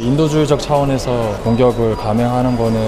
[0.00, 2.80] 인도주의적 차원에서 공격을 감행하는 거는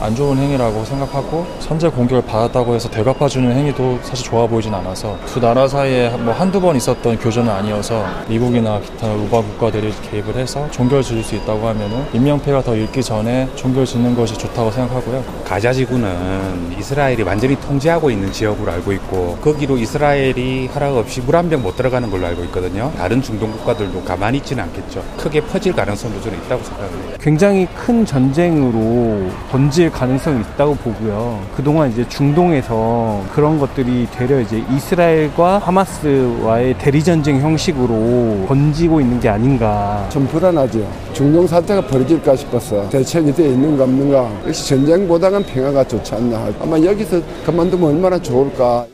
[0.00, 5.40] 안 좋은 행위라고 생각하고 선제 공격을 받았다고 해서 되갚아주는 행위도 사실 좋아 보이진 않아서 두
[5.40, 11.02] 나라 사이에 뭐 한두 번 있었던 교전은 아니어서 미국이나 기타 우방 국가들이 개입을 해서 종결
[11.02, 15.22] 지을 수 있다고 하면은 인명피해가 더 일기 전에 종결 짓는 것이 좋다고 생각하고요.
[15.44, 21.50] 가자 지구는 이스라엘이 완전히 통제하고 있는 지역으로 알고 있고 거기로 이스라엘이 허락 없이 물 한
[21.50, 22.90] 병 못 들어가는 걸로 알고 있거든요.
[22.96, 25.02] 다른 중동 국가들도 가만히 있지는 않겠죠.
[25.18, 27.18] 크게 퍼질 가능성도 저는 있다고 생각합니다.
[27.20, 31.40] 굉장히 큰 전쟁으로 번질 가능성이 있다고 보고요.
[31.56, 40.06] 그동안 이제 중동에서 그런 것들이 되려 이제 이스라엘과 하마스와의 대리전쟁 형식으로 번지고 있는 게 아닌가.
[40.10, 40.86] 좀 불안하죠.
[41.12, 44.30] 중동 사태가 벌어질까 싶어서 대책이 되어 있는가 없는가.
[44.46, 46.48] 역시 전쟁보다는 평화가 좋지 않나.
[46.60, 48.86] 아마 여기서 그만두면 얼마나 좋을까.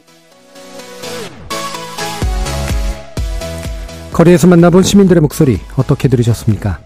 [4.13, 6.81] 거리에서 만나본 시민들의 목소리 어떻게 들으셨습니까?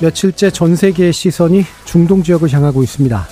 [0.00, 3.26] 며칠째 전 세계의 시선이 중동 지역을 향하고 있습니다.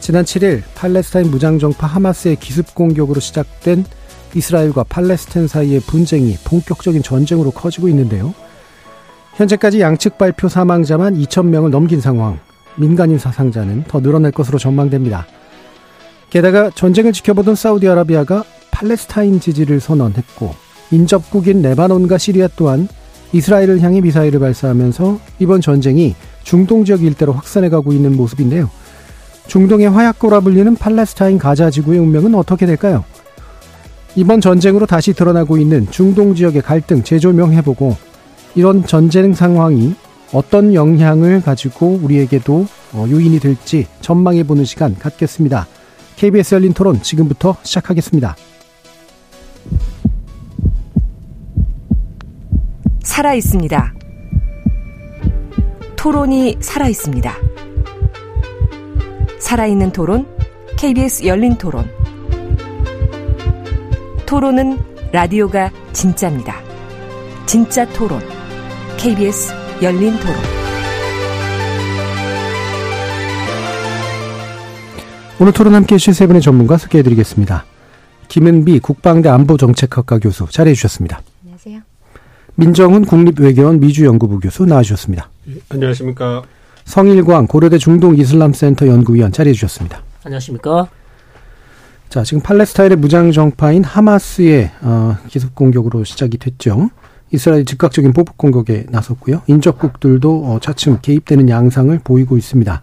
[0.00, 3.84] 지난 7일 팔레스타인 무장정파 하마스의 기습 공격으로 시작된
[4.34, 8.32] 이스라엘과 팔레스타인 사이의 분쟁이 본격적인 전쟁으로 커지고 있는데요.
[9.34, 12.38] 현재까지 양측 발표 사망자만 2,000명을 넘긴 상황,
[12.76, 15.26] 민간인 사상자는 더 늘어날 것으로 전망됩니다.
[16.30, 20.54] 게다가 전쟁을 지켜보던 사우디아라비아가 팔레스타인 지지를 선언했고,
[20.92, 22.88] 인접국인 레바논과 시리아 또한
[23.32, 28.70] 이스라엘을 향해 미사일을 발사하면서 이번 전쟁이 중동 지역 일대로 확산해가고 있는 모습인데요.
[29.46, 33.04] 중동의 화약고라 불리는 팔레스타인 가자 지구의 운명은 어떻게 될까요?
[34.16, 37.96] 이번 전쟁으로 다시 드러나고 있는 중동 지역의 갈등 재조명해보고
[38.54, 39.94] 이런 전쟁 상황이
[40.32, 45.66] 어떤 영향을 가지고 우리에게도 어, 요인이 될지 전망해보는 시간 갖겠습니다.
[46.16, 48.36] KBS 열린 토론 지금부터 시작하겠습니다.
[53.20, 53.94] 살아 있습니다.
[55.94, 57.36] 토론이 살아 있습니다.
[59.38, 60.26] 살아있는 토론,
[60.78, 61.86] KBS 열린 토론.
[64.24, 64.78] 토론은
[65.12, 66.62] 라디오가 진짜입니다.
[67.44, 68.22] 진짜 토론,
[68.96, 69.52] KBS
[69.82, 70.36] 열린 토론.
[75.38, 77.66] 오늘 토론 함께 해주실 세 분의 전문가 소개해드리겠습니다.
[78.28, 81.20] 김은비 국방대 안보정책학과 교수 자리해 주셨습니다.
[82.60, 85.30] 민정훈 국립외교원 미주연구부 교수 나와주셨습니다.
[85.48, 86.42] 예, 안녕하십니까.
[86.84, 90.02] 성일광 고려대 중동이슬람센터 연구위원 자리해 주셨습니다.
[90.24, 90.88] 안녕하십니까.
[92.10, 96.90] 자, 지금 팔레스타인의 무장 정파인 하마스의 어, 기습 공격으로 시작이 됐죠.
[97.32, 99.40] 이스라엘 즉각적인 보복 공격에 나섰고요.
[99.46, 102.82] 인접국들도 어, 차츰 개입되는 양상을 보이고 있습니다.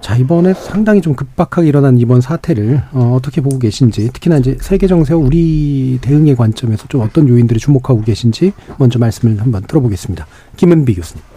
[0.00, 4.86] 자, 이번에 상당히 좀 급박하게 일어난 이번 사태를 어, 어떻게 보고 계신지, 특히나 이제 세계
[4.86, 10.26] 정세와 우리 대응의 관점에서 좀 어떤 요인들이 주목하고 계신지 먼저 말씀을 한번 들어보겠습니다.
[10.56, 11.29] 김은비 교수님.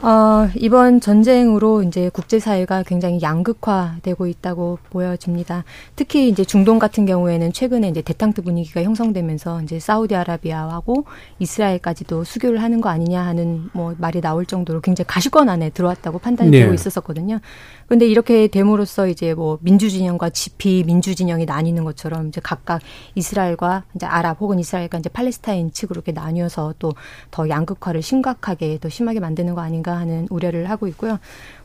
[0.00, 5.64] 어, 이번 전쟁으로 이제 국제사회가 굉장히 양극화되고 있다고 보여집니다.
[5.96, 11.04] 특히 이제 중동 같은 경우에는 최근에 이제 대탕트 분위기가 형성되면서 이제 사우디아라비아하고
[11.40, 16.50] 이스라엘까지도 수교를 하는 거 아니냐 하는 뭐 말이 나올 정도로 굉장히 가시권 안에 들어왔다고 판단이
[16.50, 16.60] 네.
[16.60, 17.40] 되고 있었었거든요.
[17.88, 22.82] 근데 이렇게 됨으로써 이제 뭐 민주진영과 지피 민주진영이 나뉘는 것처럼 이제 각각
[23.14, 26.92] 이스라엘과 이제 아랍 혹은 이스라엘과 이제 팔레스타인 측으로 이렇게 나뉘어서 또
[27.30, 31.18] 더 양극화를 심각하게 더 심하게 만드는 거 아닌가 하는 우려를 하고 있고요.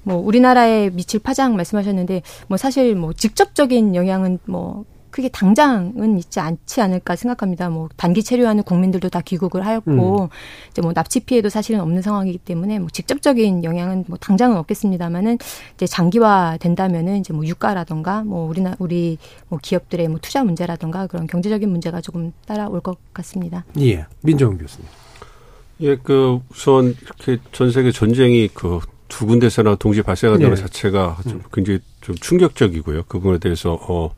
[0.03, 6.81] 뭐 우리나라에 미칠 파장 말씀하셨는데 뭐 사실 뭐 직접적인 영향은 뭐 크게 당장은 있지 않지
[6.81, 7.69] 않을까 생각합니다.
[7.69, 10.29] 뭐 단기 체류하는 국민들도 다 귀국을 하였고
[10.71, 15.37] 이제 뭐 납치 피해도 사실은 없는 상황이기 때문에 뭐 직접적인 영향은 뭐 당장은 없겠습니다만은
[15.75, 19.19] 이제 장기화 된다면은 이제 뭐 유가라던가 뭐 우리나 우리
[19.49, 23.65] 뭐 기업들의 뭐 투자 문제라던가 그런 경제적인 문제가 조금 따라올 것 같습니다.
[23.79, 24.87] 예, 민정훈 교수님.
[25.81, 28.79] 예, 그 우선 이렇게 전 세계 전쟁이 그
[29.13, 30.61] 두 군데서나 동시에 발생한다는 네.
[30.61, 33.03] 자체가 좀 굉장히 좀 충격적이고요.
[33.07, 34.13] 그 부분에 대해서 어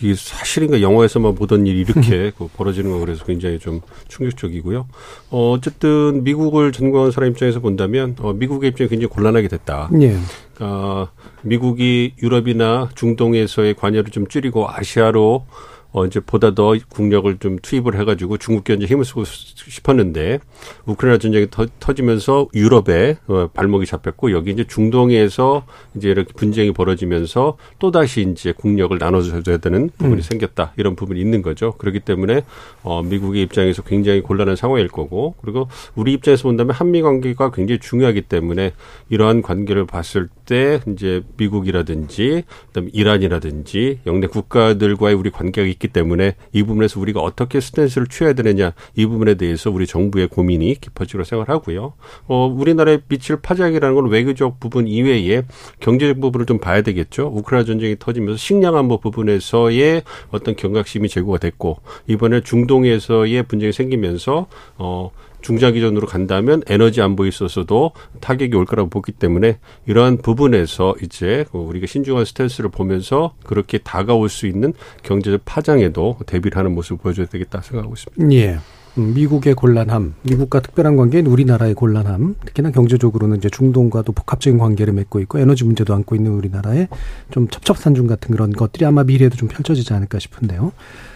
[0.00, 4.86] 이게 사실인가 영화에서만 보던 일이 이렇게 그 벌어지는 거 그래서 굉장히 좀 충격적이고요.
[5.28, 9.90] 어 어쨌든 미국을 전공한 사람 입장에서 본다면 어 미국의 입장이 굉장히 곤란하게 됐다.
[10.00, 10.16] 예.
[10.60, 11.08] 어,
[11.42, 15.44] 미국이 유럽이나 중동에서의 관여를 좀 줄이고 아시아로
[15.92, 20.38] 어 이제 보다 더 국력을 좀 투입을 해가지고 중국 견제 힘을 쓰고 싶었는데
[20.86, 25.64] 우크라이나 전쟁이 터, 터지면서 유럽에 어, 발목이 잡혔고 여기 이제 중동에서
[25.96, 30.22] 이제 이렇게 분쟁이 벌어지면서 또 다시 이제 국력을 나눠줘야 되는 부분이 음.
[30.22, 31.72] 생겼다 이런 부분이 있는 거죠.
[31.72, 32.42] 그렇기 때문에
[32.82, 38.22] 어 미국의 입장에서 굉장히 곤란한 상황일 거고 그리고 우리 입장에서 본다면 한미 관계가 굉장히 중요하기
[38.22, 38.72] 때문에
[39.08, 46.62] 이러한 관계를 봤을 때 이제 미국이라든지 그다음에 이란이라든지 영내 국가들과의 우리 관계가 있기 때문에 이
[46.62, 51.94] 부분에서 우리가 어떻게 스탠스를 취해야 되느냐 이 부분에 대해서 우리 정부의 고민이 깊어지고 생각하고요.
[52.28, 55.42] 어 우리나라에 미칠 파장이라는 건 외교적 부분 이외에
[55.80, 57.32] 경제적 부분을 좀 봐야 되겠죠.
[57.34, 65.10] 우크라이나 전쟁이 터지면서 식량 안보 부분에서의 어떤 경각심이 제고가 됐고 이번에 중동에서의 분쟁이 생기면서 어
[65.40, 72.24] 중장기전으로 간다면 에너지 안보에 있어서도 타격이 올 거라고 보기 때문에 이러한 부분에서 이제 우리가 신중한
[72.24, 74.72] 스탠스를 보면서 그렇게 다가올 수 있는
[75.02, 78.34] 경제적 파장에도 대비를 하는 모습을 보여줘야 되겠다 생각하고 있습니다.
[78.34, 78.58] 예.
[78.98, 85.20] 음, 미국의 곤란함, 미국과 특별한 관계인 우리나라의 곤란함, 특히나 경제적으로는 이제 중동과도 복합적인 관계를 맺고
[85.20, 86.88] 있고 에너지 문제도 안고 있는 우리나라의
[87.30, 90.72] 좀 첩첩산중 같은 그런 것들이 아마 미래에도 좀 펼쳐지지 않을까 싶은데요.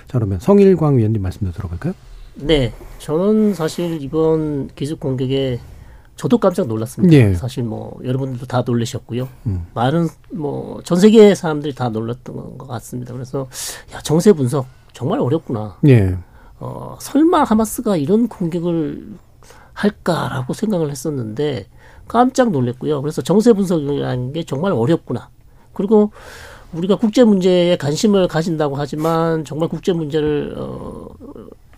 [0.07, 1.95] 자, 그러면 성일광 위원님 말씀도 들어볼까요?
[2.35, 5.61] 네, 저는 사실 이번 기습 공격에
[6.17, 7.15] 저도 깜짝 놀랐습니다.
[7.15, 7.35] 예.
[7.35, 9.29] 사실 뭐 여러분들도 다 놀라셨고요.
[9.47, 9.67] 음.
[9.75, 13.13] 많은 뭐 전 세계 사람들이 다 놀랐던 것 같습니다.
[13.13, 13.49] 그래서
[13.93, 15.77] 야 정세 분석 정말 어렵구나.
[15.89, 16.17] 예.
[16.61, 19.07] 어 설마 하마스가 이런 공격을
[19.73, 21.67] 할까라고 생각을 했었는데
[22.07, 23.01] 깜짝 놀랐고요.
[23.03, 25.31] 그래서 정세 분석이라는 게 정말 어렵구나.
[25.73, 26.13] 그리고
[26.73, 31.09] 우리가 국제 문제에 관심을 가진다고 하지만 정말 국제 문제를 어,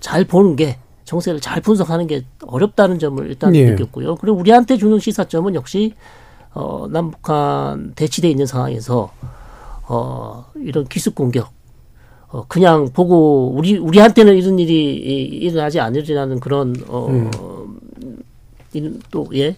[0.00, 3.70] 잘 보는 게 정세를 잘 분석하는 게 어렵다는 점을 일단 예.
[3.70, 4.16] 느꼈고요.
[4.16, 5.94] 그리고 우리한테 주는 시사점은 역시
[6.52, 9.12] 어, 남북한 대치돼 있는 상황에서
[9.88, 11.50] 어, 이런 기습 공격
[12.28, 17.30] 어, 그냥 보고 우리 우리한테는 이런 일이 일어나지 않으리라는 그런 어, 음.
[19.10, 19.56] 또예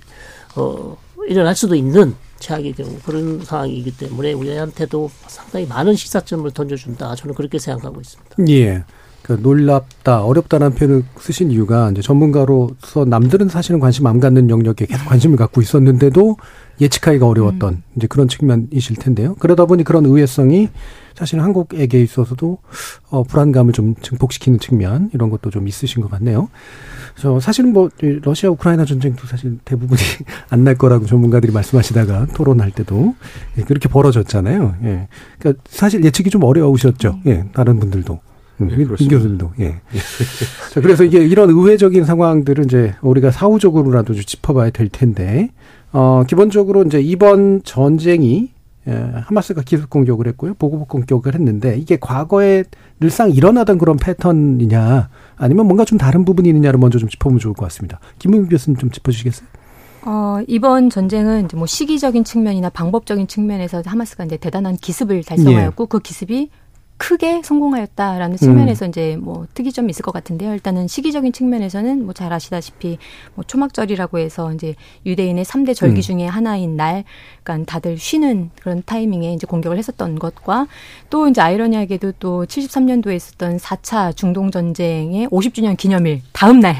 [0.57, 0.97] 어,
[1.27, 7.15] 일어날 수도 있는 최악의 경우 그런 상황이기 때문에 우리한테도 상당히 많은 시사점을 던져준다.
[7.15, 8.37] 저는 그렇게 생각하고 있습니다.
[8.51, 8.85] 예.
[9.23, 15.07] 그 놀랍다, 어렵다는 표현을 쓰신 이유가 이제 전문가로서 남들은 사실은 관심 안 갖는 영역에 계속
[15.07, 16.37] 관심을 갖고 있었는데도
[16.81, 17.83] 예측하기가 어려웠던 음.
[17.97, 19.35] 이제 그런 측면이실 텐데요.
[19.39, 20.71] 그러다 보니 그런 의외성이
[21.15, 22.59] 사실 한국에게 있어서도
[23.11, 26.49] 어, 불안감을 좀 증폭시키는 측면 이런 것도 좀 있으신 것 같네요.
[27.17, 27.91] 저 사실은 뭐
[28.23, 30.01] 러시아 우크라이나 전쟁도 사실 대부분이
[30.51, 33.15] 안 날 거라고 전문가들이 말씀하시다가 토론할 때도
[33.59, 34.77] 예, 그렇게 벌어졌잖아요.
[34.85, 35.09] 예.
[35.39, 37.21] 그러니까 사실 예측이 좀 어려우셨죠.
[37.27, 38.21] 예, 다른 분들도.
[38.61, 39.53] 음, 네, 임 교수님도.
[39.61, 39.81] 예.
[40.73, 45.51] 자, 그래서 이게 이런 의외적인 상황들은 이제 우리가 사후적으로라도 좀 짚어봐야 될 텐데,
[45.93, 48.51] 어, 기본적으로 이제 이번 전쟁이
[48.89, 48.93] 예,
[49.27, 50.55] 하마스가 기습 공격을 했고요.
[50.55, 52.65] 보고복 공격을 했는데 이게 과거에
[53.01, 57.67] 늘상 일어나던 그런 패턴이냐 아니면 뭔가 좀 다른 부분이 있느냐를 먼저 좀 짚어보면 좋을 것
[57.67, 58.01] 같습니다.
[58.19, 59.47] 김은규 교수님 좀 짚어주시겠어요?
[60.07, 65.87] 어, 이번 전쟁은 이제 뭐 시기적인 측면이나 방법적인 측면에서 하마스가 이제 대단한 기습을 달성하였고 예.
[65.87, 66.49] 그 기습이
[66.99, 68.89] 크게 성공하였다라는 측면에서 음.
[68.91, 70.53] 이제 뭐 특이점이 있을 것 같은데요.
[70.53, 72.99] 일단은 시기적인 측면에서는 뭐 잘 아시다시피
[73.37, 74.75] 뭐 초막절이라고 해서 이제
[75.07, 76.03] 유대인의 삼대 절기 음.
[76.03, 77.05] 중에 하나인 날,
[77.45, 80.67] 그러니까 다들 쉬는 그런 타이밍에 이제 공격을 했었던 것과
[81.09, 86.77] 또 이제 아이러니하게도 또 73년도에 있었던 4차 중동 전쟁의 50주년 기념일 다음 날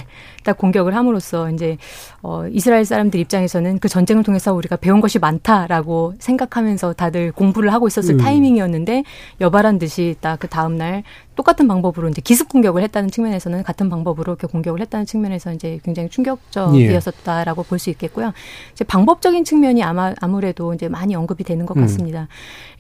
[0.49, 1.77] 딱 공격을 함으로써 이제
[2.23, 7.87] 어 이스라엘 사람들 입장에서는 그 전쟁을 통해서 우리가 배운 것이 많다라고 생각하면서 다들 공부를 하고
[7.87, 8.19] 있었을 음.
[8.19, 9.05] 타이밍이었는데
[9.43, 11.03] 여발한 듯이 딱 그 다음 날
[11.39, 16.09] 똑같은 방법으로 이제 기습 공격을 했다는 측면에서는 같은 방법으로 이렇게 공격을 했다는 측면에서 이제 굉장히
[16.09, 17.69] 충격적이었었다라고 예.
[17.69, 18.33] 볼수 있겠고요.
[18.73, 21.83] 이제 방법적인 측면이 아마 아무래도 이제 많이 언급이 되는 것 음.
[21.83, 22.23] 같습니다.
[22.23, 22.27] 음.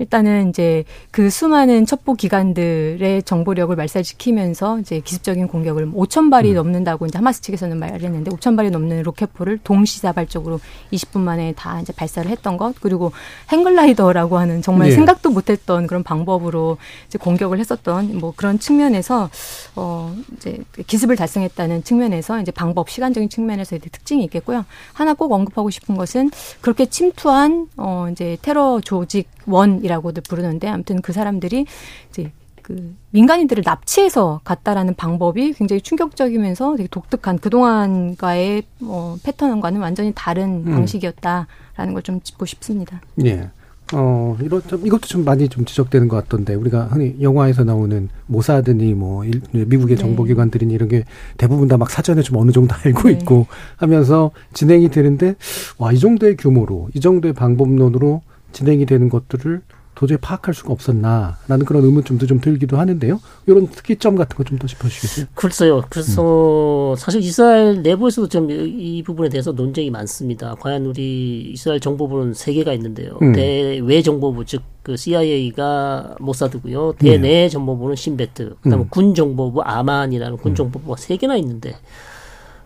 [0.00, 6.54] 일단은 이제 그 수많은 첩보 기관들의 정보력을 말살시키면서 이제 기습적인 공격을 5천 발이 음.
[6.56, 10.58] 넘는다고 이제 하마스 측에서는 말을 했는데 5천 발이 넘는 로켓포를 동시다발적으로
[10.92, 13.12] 20분 만에 다 이제 발사를 했던 것 그리고
[13.52, 14.92] 행글라이더라고 하는 정말 예.
[14.92, 19.28] 생각도 못했던 그런 방법으로 이제 공격을 했었던 뭐 그런 그런 측면에서
[19.76, 24.64] 어 이제 기습을 달성했다는 측면에서 이제 방법 시간적인 측면에서 이제 특징이 있겠고요.
[24.94, 26.30] 하나 꼭 언급하고 싶은 것은
[26.62, 31.66] 그렇게 침투한 어 이제 테러 조직 원이라고도 부르는데 아무튼 그 사람들이
[32.08, 40.64] 이제 그 민간인들을 납치해서 갔다라는 방법이 굉장히 충격적이면서 되게 독특한 그동안과의 어 패턴과는 완전히 다른
[40.66, 40.72] 음.
[40.72, 43.02] 방식이었다라는 걸 좀 짚고 싶습니다.
[43.26, 43.50] 예.
[43.94, 48.92] 어, 이런, 좀, 이것도 좀 많이 좀 지적되는 것 같던데, 우리가 흔히 영화에서 나오는 모사드니
[48.94, 50.02] 뭐, 일, 미국의 네.
[50.02, 51.04] 정보기관들이니 이런 게
[51.38, 53.12] 대부분 다 막 사전에 좀 어느 정도 알고 네.
[53.14, 55.36] 있고 하면서 진행이 되는데,
[55.78, 58.20] 와, 이 정도의 규모로, 이 정도의 방법론으로
[58.52, 59.62] 진행이 되는 것들을
[59.98, 63.20] 도저히 파악할 수가 없었나라는 그런 의문점도 좀 들기도 하는데요.
[63.46, 65.26] 이런 특이점 같은 거 좀 더 짚어주시겠어요?
[65.34, 65.82] 글쎄요.
[65.90, 66.96] 그래서 음.
[66.96, 70.54] 사실 이스라엘 내부에서도 좀 이 부분에 대해서 논쟁이 많습니다.
[70.60, 73.18] 과연 우리 이스라엘 정보부는 세 개가 있는데요.
[73.22, 73.32] 음.
[73.32, 76.94] 대외 정보부 즉 그 CIA가 모사드고요.
[76.98, 77.48] 대내 네.
[77.50, 78.88] 정보부는 신베트, 그다음에 음.
[78.88, 80.54] 군 정보부 아만이라는 군 음.
[80.54, 81.76] 정보부가 세 개나 있는데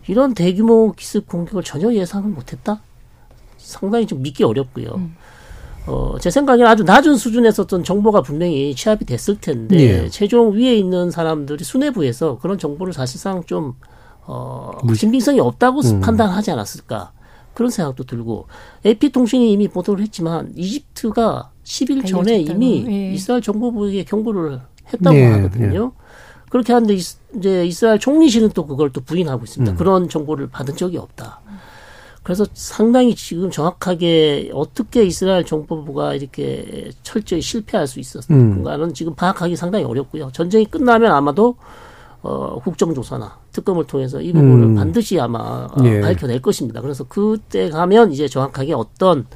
[0.07, 2.79] 이런 대규모 기습 공격을 전혀 예상을 못했다.
[3.57, 4.93] 상당히 좀 믿기 어렵고요.
[4.95, 5.15] 음.
[5.85, 10.09] 어, 제 생각에는 아주 낮은 수준에서 어떤 정보가 분명히 취합이 됐을 텐데, 예.
[10.09, 13.73] 최종 위에 있는 사람들이 수뇌부에서 그런 정보를 사실상 좀,
[14.25, 15.99] 어, 신빙성이 없다고 음.
[15.99, 17.11] 판단하지 않았을까.
[17.53, 18.47] 그런 생각도 들고,
[18.85, 23.13] AP통신이 이미 보도를 했지만, 이집트가 10일 전에 이미 예.
[23.13, 24.61] 이스라엘 정보부에게 경고를
[24.93, 25.25] 했다고 예.
[25.25, 25.91] 하거든요.
[25.93, 26.03] 예.
[26.49, 29.73] 그렇게 하는데, 이제 이스라엘 총리실은 또 그걸 또 부인하고 있습니다.
[29.73, 29.75] 음.
[29.75, 31.41] 그런 정보를 받은 적이 없다.
[32.23, 38.93] 그래서 상당히 지금 정확하게 어떻게 이스라엘 정보부가 이렇게 철저히 실패할 수 있었는가는 음.
[38.93, 40.31] 지금 파악하기 상당히 어렵고요.
[40.31, 41.57] 전쟁이 끝나면 아마도
[42.21, 44.75] 어, 국정조사나 특검을 통해서 이 부분을 음.
[44.75, 45.99] 반드시 아마 어, 예.
[45.99, 46.79] 밝혀낼 것입니다.
[46.79, 49.27] 그래서 그때 가면 이제 정확하게 어떤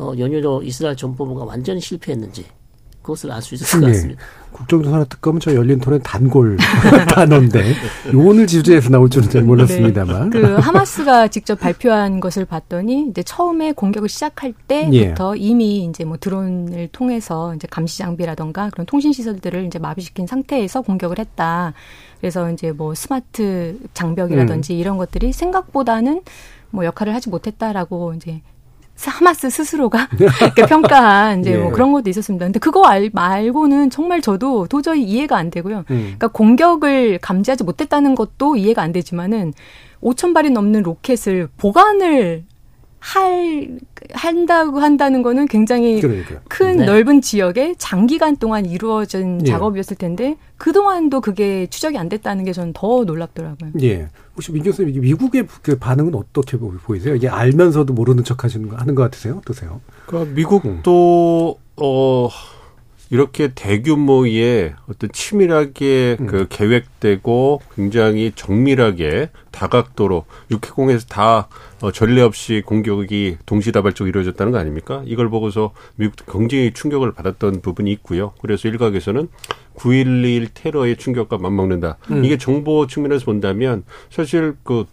[0.00, 2.46] 어, 연유로 이스라엘 정보부가 완전히 실패했는지
[3.02, 3.92] 그것을 알 수 있을 것 네.
[3.92, 4.22] 같습니다.
[4.54, 6.56] 국정조사나 특검은 저 열린 토론 단골
[7.12, 7.74] 단어인데
[8.14, 10.30] 오늘 지주에서 나올 줄은 잘 몰랐습니다만.
[10.30, 10.40] 네.
[10.40, 15.40] 그 하마스가 직접 발표한 것을 봤더니 이제 처음에 공격을 시작할 때부터 예.
[15.40, 21.18] 이미 이제 뭐 드론을 통해서 이제 감시 장비라던가 그런 통신 시설들을 이제 마비시킨 상태에서 공격을
[21.18, 21.74] 했다.
[22.20, 24.78] 그래서 이제 뭐 스마트 장벽이라든지 음.
[24.78, 26.22] 이런 것들이 생각보다는
[26.70, 28.40] 뭐 역할을 하지 못했다라고 이제
[28.96, 30.08] 하마스 스스로가
[30.40, 31.62] 이렇게 평가한 이제 뭐 예.
[31.62, 32.46] 뭐 그런 것도 있었습니다.
[32.46, 35.78] 근데 그거 알, 말고는 정말 저도 도저히 이해가 안 되고요.
[35.78, 35.84] 음.
[35.86, 39.52] 그러니까 공격을 감지하지 못했다는 것도 이해가 안 되지만은
[40.02, 42.44] 5천 발이 넘는 로켓을 보관을
[43.04, 43.78] 할
[44.12, 46.38] 한다고 한다는 거는 굉장히 그러니까요.
[46.48, 46.86] 큰 네.
[46.86, 49.50] 넓은 지역에 장기간 동안 이루어진 예.
[49.50, 53.72] 작업이었을 텐데 그 동안도 그게 추적이 안 됐다는 게 저는 더 놀랍더라고요.
[53.82, 54.08] 예.
[54.34, 57.14] 혹시 민경 선생님 미국의 그 반응은 어떻게 보이세요?
[57.14, 59.36] 이게 알면서도 모르는 척 하시는 거 하는 것 같으세요?
[59.36, 59.82] 어떠세요?
[60.06, 61.82] 그러니까 미국도 음.
[61.82, 62.28] 어
[63.10, 66.26] 이렇게 대규모의 어떤 치밀하게 음.
[66.26, 71.48] 그 계획되고 굉장히 정밀하게 다각도로 육해공에서 다
[71.80, 75.02] 어, 전례 없이 공격이 동시다발적으로 이루어졌다는 거 아닙니까?
[75.06, 78.32] 이걸 보고서 미국도 굉장히 충격을 받았던 부분이 있고요.
[78.40, 79.28] 그래서 일각에서는
[79.76, 81.98] 9.11 테러의 충격과 맞먹는다.
[82.10, 82.24] 음.
[82.24, 84.86] 이게 정보 측면에서 본다면 사실 그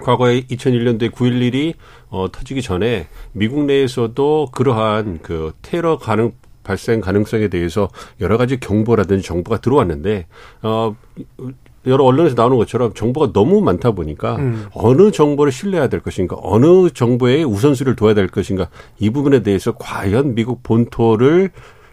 [0.00, 1.74] 과거에 2001년도에 9.11이
[2.08, 6.32] 어, 터지기 전에 미국 내에서도 그러한 그 테러 가능
[6.70, 7.88] 발생 가능성에 대해서
[8.20, 10.26] 여러 가지 경보라든지 정보가 들어왔는데
[10.62, 10.94] 어
[11.86, 14.66] 여러 언론에서 나오는 것처럼 정보가 너무 많다 보니까 음.
[14.72, 18.68] 어느 정보를 신뢰해야 될 것인가, 어느 정보에 우선순위를 둬야 될 것인가
[19.00, 21.50] 이 부분에 대해서 과연 미국 본토를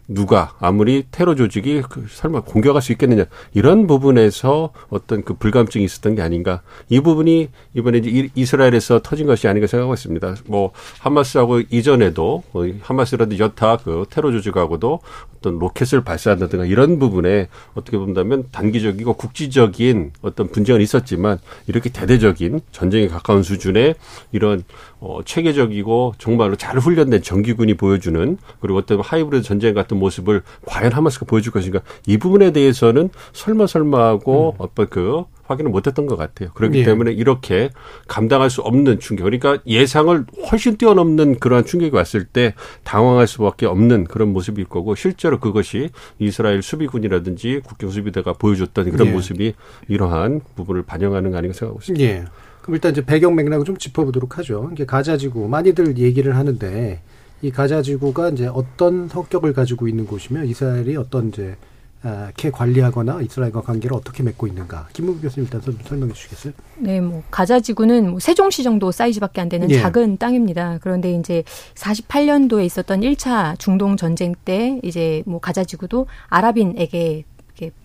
[0.08, 6.16] 누가 아무리 테러 조직이 그 설마 공격할 수 있겠느냐 이런 부분에서 어떤 그 불감증이 있었던
[6.16, 10.36] 게 아닌가 이 부분이 이번에 이제 이스라엘에서 터진 것이 아닌가 생각하고 있습니다.
[10.46, 15.00] 뭐 하마스하고 이전에도 뭐 하마스라든 여타 그 테러 조직하고도
[15.38, 23.08] 어떤 로켓을 발사한다든가 이런 부분에 어떻게 본다면 단기적이고 국지적인 어떤 분쟁은 있었지만 이렇게 대대적인 전쟁에
[23.08, 23.96] 가까운 수준의
[24.32, 24.64] 이런
[25.00, 31.26] 어 체계적이고 정말로 잘 훈련된 정규군이 보여주는 그리고 어떤 하이브리드 전쟁 같은 모습을 과연 하마스가
[31.26, 34.56] 보여줄 것인가 이 부분에 대해서는 설마 설마하고 음.
[34.60, 36.50] 어떤 그 확인을 못했던 것 같아요.
[36.54, 36.84] 그렇기 예.
[36.84, 37.70] 때문에 이렇게
[38.08, 44.06] 감당할 수 없는 충격, 그러니까 예상을 훨씬 뛰어넘는 그러한 충격이 왔을 때 당황할 수밖에 없는
[44.06, 45.90] 그런 모습일 거고 실제로 그것이
[46.20, 49.12] 이스라엘 수비군이라든지 국경 수비대가 보여줬던 그런 예.
[49.12, 49.54] 모습이
[49.88, 52.06] 이러한 부분을 반영하는 거 아닌가 생각하고 있습니다.
[52.06, 52.26] 예.
[52.62, 54.70] 그럼 일단 이제 배경 맥락을 좀 짚어보도록 하죠.
[54.74, 57.02] 이게 가자지구 많이들 얘기를 하는데
[57.42, 61.56] 이 가자 지구가 이제 어떤 성격을 가지고 있는 곳이며 이스라엘이 어떤 이제
[62.04, 64.88] 이렇게 관리하거나 이스라엘과 관계를 어떻게 맺고 있는가.
[64.94, 66.54] 김문규 교수님 일단 설명해 주시겠어요?
[66.78, 69.80] 네, 뭐 가자 지구는 뭐 세종시 정도 사이즈밖에 안 되는 예.
[69.80, 70.80] 작은 땅입니다.
[70.82, 71.44] 그런데 이제
[71.76, 77.26] 48년도에 있었던 1차 중동 전쟁 때 이제 뭐 가자 지구도 아랍인에게
[77.58, 77.76] 이렇게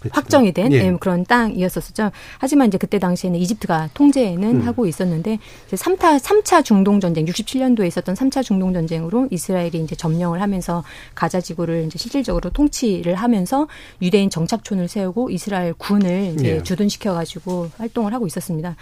[0.00, 0.10] 그렇죠.
[0.12, 0.82] 확정이 된 예.
[0.82, 2.10] 네, 그런 땅이었었죠.
[2.38, 4.66] 하지만 이제 그때 당시에는 이집트가 통제는 음.
[4.66, 10.40] 하고 있었는데 이제 3타 3차 중동 전쟁 67년도에 있었던 3차 중동 전쟁으로 이스라엘이 이제 점령을
[10.40, 13.68] 하면서 가자 지구를 이제 실질적으로 통치를 하면서
[14.02, 16.62] 유대인 정착촌을 세우고 이스라엘 군을 이제 예.
[16.62, 18.76] 주둔시켜 가지고 활동을 하고 있었습니다.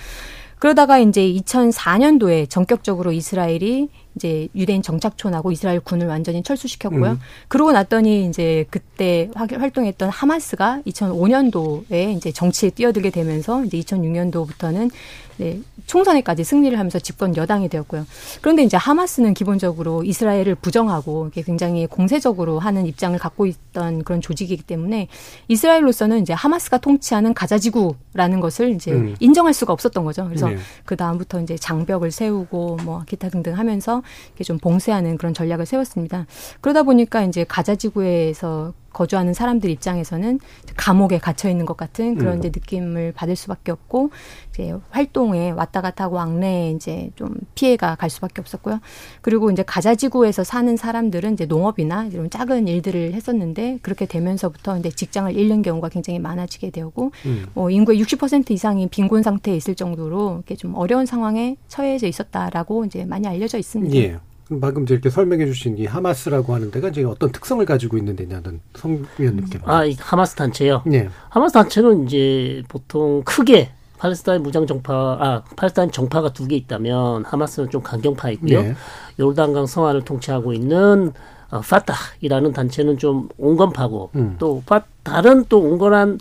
[0.59, 7.13] 그러다가 이제 2004년도에 전격적으로 이스라엘이 이제 유대인 정착촌하고 이스라엘 군을 완전히 철수시켰고요.
[7.13, 7.21] 음.
[7.49, 14.91] 그러고 났더니 이제 그때 활동했던 하마스가 2005년도에 이제 정치에 뛰어들게 되면서 이제 2006년도부터는
[15.37, 18.07] 네, 총선에까지 승리를 하면서 집권 여당이 되었고요.
[18.41, 25.09] 그런데 이제 하마스는 기본적으로 이스라엘을 부정하고 굉장히 공세적으로 하는 입장을 갖고 있던 그런 조직이기 때문에
[25.49, 29.17] 이스라엘로서는 이제 하마스가 통치하는 가자지구라는 것을 이제 음.
[29.19, 30.25] 인정할 수가 없었던 거죠.
[30.27, 30.57] 그래서 네.
[30.85, 34.03] 그 다음부터 이제 장벽을 세우고 뭐 기타 등등 하면서
[34.45, 36.27] 좀 봉쇄하는 그런 전략을 세웠습니다.
[36.61, 40.41] 그러다 보니까 이제 가자 지구에서 거주하는 사람들 입장에서는
[40.77, 42.39] 감옥에 갇혀 있는 것 같은 그런 음.
[42.39, 44.11] 이제 느낌을 받을 수밖에 없고
[44.51, 48.81] 이제 활동에 왔다 갔다 하고 왕래에 이제 좀 피해가 갈 수밖에 없었고요.
[49.21, 55.37] 그리고 이제 가자지구에서 사는 사람들은 이제 농업이나 이런 작은 일들을 했었는데 그렇게 되면서부터 이제 직장을
[55.37, 57.47] 잃는 경우가 굉장히 많아지게 되고 음.
[57.53, 63.05] 뭐 인구의 60% 이상이 빈곤 상태에 있을 정도로 이렇게 좀 어려운 상황에 처해져 있었다라고 이제
[63.05, 63.97] 많이 알려져 있습니다.
[63.97, 64.19] 예.
[64.61, 69.05] 방금 이렇게 설명해 주신 이 하마스라고 하는 데가 이제 어떤 특성을 가지고 있는 데냐는 성
[69.19, 69.61] 위원님께.
[69.65, 70.83] 아, 이 하마스 단체요?
[70.87, 71.09] 네.
[71.31, 77.71] 하마스 단체는 이제 보통 크게 팔레스타인 무장 정파, 아, 팔레스타인 정파가 두 개 있다면 하마스는
[77.71, 78.63] 좀 강경파이고요.
[78.63, 78.75] 네.
[79.19, 81.13] 요르단강 서안을 통치하고 있는
[81.51, 84.37] 어, 파타이라는 단체는 좀 온건파고 음.
[84.39, 86.19] 또 파, 다른 또 온건한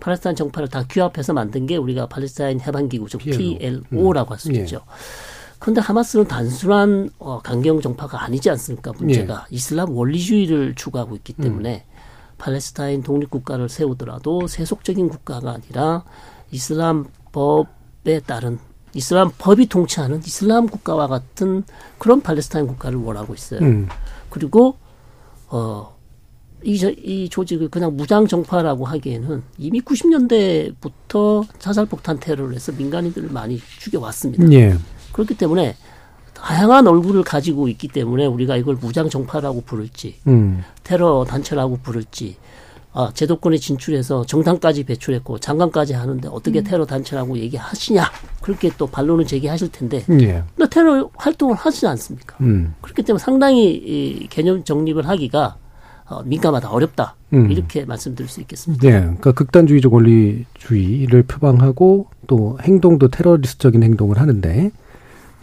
[0.00, 4.32] 팔레스타인 정파를 다 규합해서 만든 게 우리가 팔레스타인 해방기구 즉 PLO라고 음.
[4.32, 4.60] 할수 예.
[4.60, 4.80] 있죠.
[4.86, 4.92] 그
[5.60, 8.92] 런데 하마스는 단순한 어, 강경 정파가 아니지 않습니까?
[8.98, 9.54] 문제가 예.
[9.54, 11.96] 이슬람 원리주의를 추구하고 있기 때문에 음.
[12.38, 16.04] 팔레스타인 독립 국가를 세우더라도 세속적인 국가가 아니라
[16.50, 18.58] 이슬람 법에 따른
[18.94, 21.64] 이슬람 법이 통치하는 이슬람 국가와 같은
[21.98, 23.60] 그런 팔레스타인 국가를 원하고 있어요.
[23.60, 23.88] 음.
[24.30, 24.76] 그리고
[25.48, 25.96] 어.
[26.64, 34.50] 이, 이 조직을 그냥 무장 정파라고 하기에는 이미 90년대부터 자살폭탄 테러를 해서 민간인들을 많이 죽여왔습니다.
[34.52, 34.76] 예.
[35.16, 35.74] 그렇기 때문에
[36.34, 40.62] 다양한 얼굴을 가지고 있기 때문에 우리가 이걸 무장 정파라고 부를지 음.
[40.84, 42.36] 테러 단체라고 부를지
[42.92, 46.64] 아, 제도권에 진출해서 정당까지 배출했고 장관까지 하는데 어떻게 음.
[46.64, 48.04] 테러 단체라고 얘기하시냐
[48.42, 50.44] 그렇게 또 반론을 제기하실 텐데 예.
[50.54, 52.36] 근데 테러 활동을 하지 않습니까?
[52.40, 52.74] 음.
[52.82, 55.56] 그렇기 때문에 상당히 이 개념 정립을 하기가
[56.08, 57.50] 어, 민감하다 어렵다 음.
[57.50, 58.86] 이렇게 말씀드릴 수 있겠습니다.
[58.86, 64.70] 네, 그러니까 극단주의적 원리주의를 표방하고 또 행동도 테러리스트적인 행동을 하는데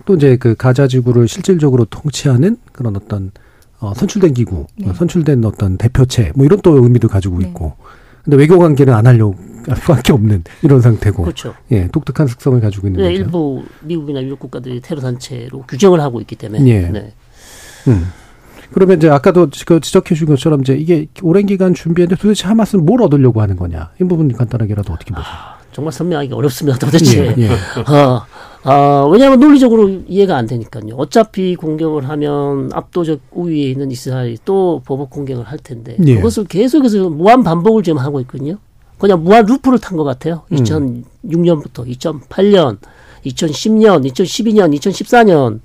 [0.06, 3.32] 또 이제 그 가자 지구를 실질적으로 통치하는 그런 어떤
[3.80, 4.94] 어, 선출된 기구, 네.
[4.94, 7.48] 선출된 어떤 대표체 뭐 이런 또 의미도 가지고 네.
[7.48, 7.74] 있고.
[8.24, 9.36] 근데 외교 관계는 안 하려고
[9.68, 11.24] 할 수밖에 없는 이런 상태고.
[11.24, 11.54] 그렇죠.
[11.72, 13.22] 예, 독특한 특성을 가지고 있는 네, 거죠.
[13.22, 16.66] 일부 미국이나 유럽 국가들이 테러 단체로 규정을 하고 있기 때문에.
[16.70, 16.90] 예.
[16.90, 17.14] 네.
[17.88, 18.08] 음.
[18.72, 23.02] 그러면 이제 아까도 그 지적해 주신 것처럼 이제 이게 오랜 기간 준비했는데 도대체 하마스는 뭘
[23.04, 23.92] 얻으려고 하는 거냐?
[24.02, 25.26] 이 부분 간단하게라도 어떻게 보세요?
[25.28, 26.78] 아, 정말 설명하기 어렵습니다.
[26.80, 27.34] 도대체.
[27.38, 27.50] 예, 예.
[27.92, 28.26] 어,
[28.64, 30.96] 아, 왜냐하면 논리적으로 이해가 안 되니까요.
[30.96, 36.16] 어차피 공격을 하면 압도적 우위에 있는 이스라엘이 또 보복 공격을 할 텐데 예.
[36.16, 38.58] 그것을 계속해서 무한 반복을 지금 하고 있거든요.
[38.98, 40.44] 그냥 무한 루프를 탄 것 같아요.
[40.54, 40.58] 음.
[40.58, 42.78] 2006년부터 2008년,
[43.26, 45.60] 2010년, 2012년, 2014년.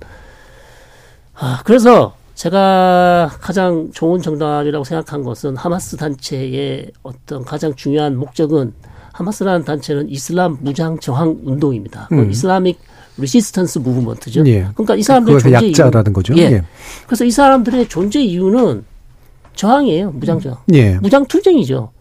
[1.35, 8.73] 아, 그래서 제가 가장 좋은 정답이라고 생각한 것은 하마스 단체의 어떤 가장 중요한 목적은
[9.19, 12.07] 하마스라는 단체는 이슬람 무장 저항 운동입니다.
[12.09, 12.31] 그 음.
[12.31, 12.79] Islamic
[13.17, 14.45] Resistance Movement죠.
[14.47, 14.69] 예.
[14.73, 16.33] 그러니까 이 사람들의 존재 약자라는 거죠.
[16.37, 16.43] 예.
[16.43, 16.63] 예.
[17.05, 18.85] 그래서 이 사람들의 존재 이유는
[19.55, 20.11] 저항이에요.
[20.11, 20.57] 무장 저항.
[20.73, 20.95] 예.
[20.99, 21.91] 무장 투쟁이죠.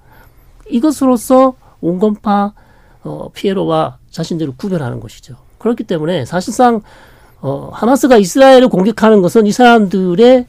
[0.70, 2.52] 이것으로서 온건파
[3.02, 5.37] 어, PLO와 자신들을 구별하는 것이죠.
[5.59, 6.83] 그렇기 때문에 사실상
[7.40, 10.46] 어, 하마스가 이스라엘을 공격하는 것은 이 사람들의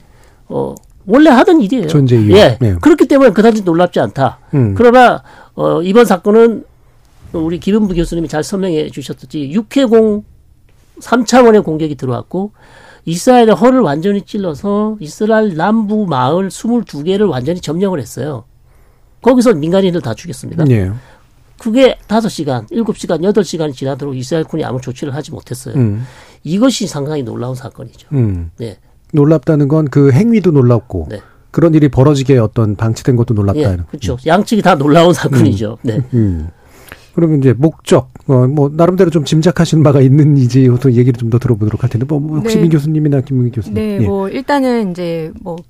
[0.49, 0.75] 어,
[1.07, 1.87] 원래 하던 일이에요.
[1.87, 2.35] 존재 이유.
[2.35, 2.59] 예.
[2.61, 2.75] 예.
[2.79, 4.37] 그렇기 때문에 그다지 놀랍지 않다.
[4.53, 4.75] 음.
[4.75, 5.23] 그러나
[5.59, 6.63] 어, 이번 사건은
[7.33, 10.23] 우리 김은부 교수님이 잘 설명해 주셨듯이 육해공
[11.01, 12.53] 3차원의 공격이 들어왔고
[13.03, 18.45] 이스라엘의 허를 완전히 찔러서 이스라엘 남부 마을 22개를 완전히 점령을 했어요.
[19.21, 20.63] 거기서 민간인을 다 죽였습니다.
[20.69, 20.93] 예.
[21.57, 25.75] 그게 5시간, 7시간, 8시간이 지나도록 이스라엘 군이 아무 조치를 하지 못했어요.
[25.75, 26.05] 음.
[26.45, 28.07] 이것이 상당히 놀라운 사건이죠.
[28.13, 28.51] 음.
[28.57, 28.77] 네.
[29.11, 31.19] 놀랍다는 건 그 행위도 놀랍고 네.
[31.51, 33.59] 그런 일이 벌어지게 어떤 방치된 것도 놀랍다.
[33.59, 34.13] 예, 그렇죠.
[34.13, 34.17] 음.
[34.25, 35.77] 양측이 다 놀라운 사건이죠.
[35.81, 35.87] 음.
[35.87, 36.01] 네.
[36.13, 36.47] 음.
[37.15, 41.83] 그러면 이제 목적, 어, 뭐, 나름대로 좀 짐작하시는 바가 있는지, 어떤 얘기를 좀 더 들어보도록
[41.83, 42.61] 할 텐데, 뭐, 뭐 혹시 네.
[42.61, 43.73] 민 교수님이나 김민기 교수님.
[43.75, 44.05] 네, 예.
[44.05, 45.63] 뭐, 일단은 이제, 뭐, 그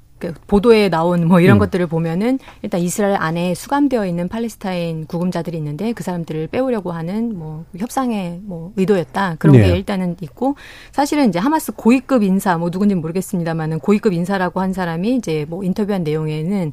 [0.48, 1.60] 보도에 나온 뭐 이런 음.
[1.60, 7.66] 것들을 보면은 일단 이스라엘 안에 수감되어 있는 팔레스타인 구금자들이 있는데 그 사람들을 빼오려고 하는 뭐
[7.78, 9.68] 협상의 뭐 의도였다 그런 네.
[9.68, 10.56] 게 일단은 있고
[10.92, 16.04] 사실은 이제 하마스 고위급 인사 뭐 누군지는 모르겠습니다만은 고위급 인사라고 한 사람이 이제 뭐 인터뷰한
[16.04, 16.72] 내용에는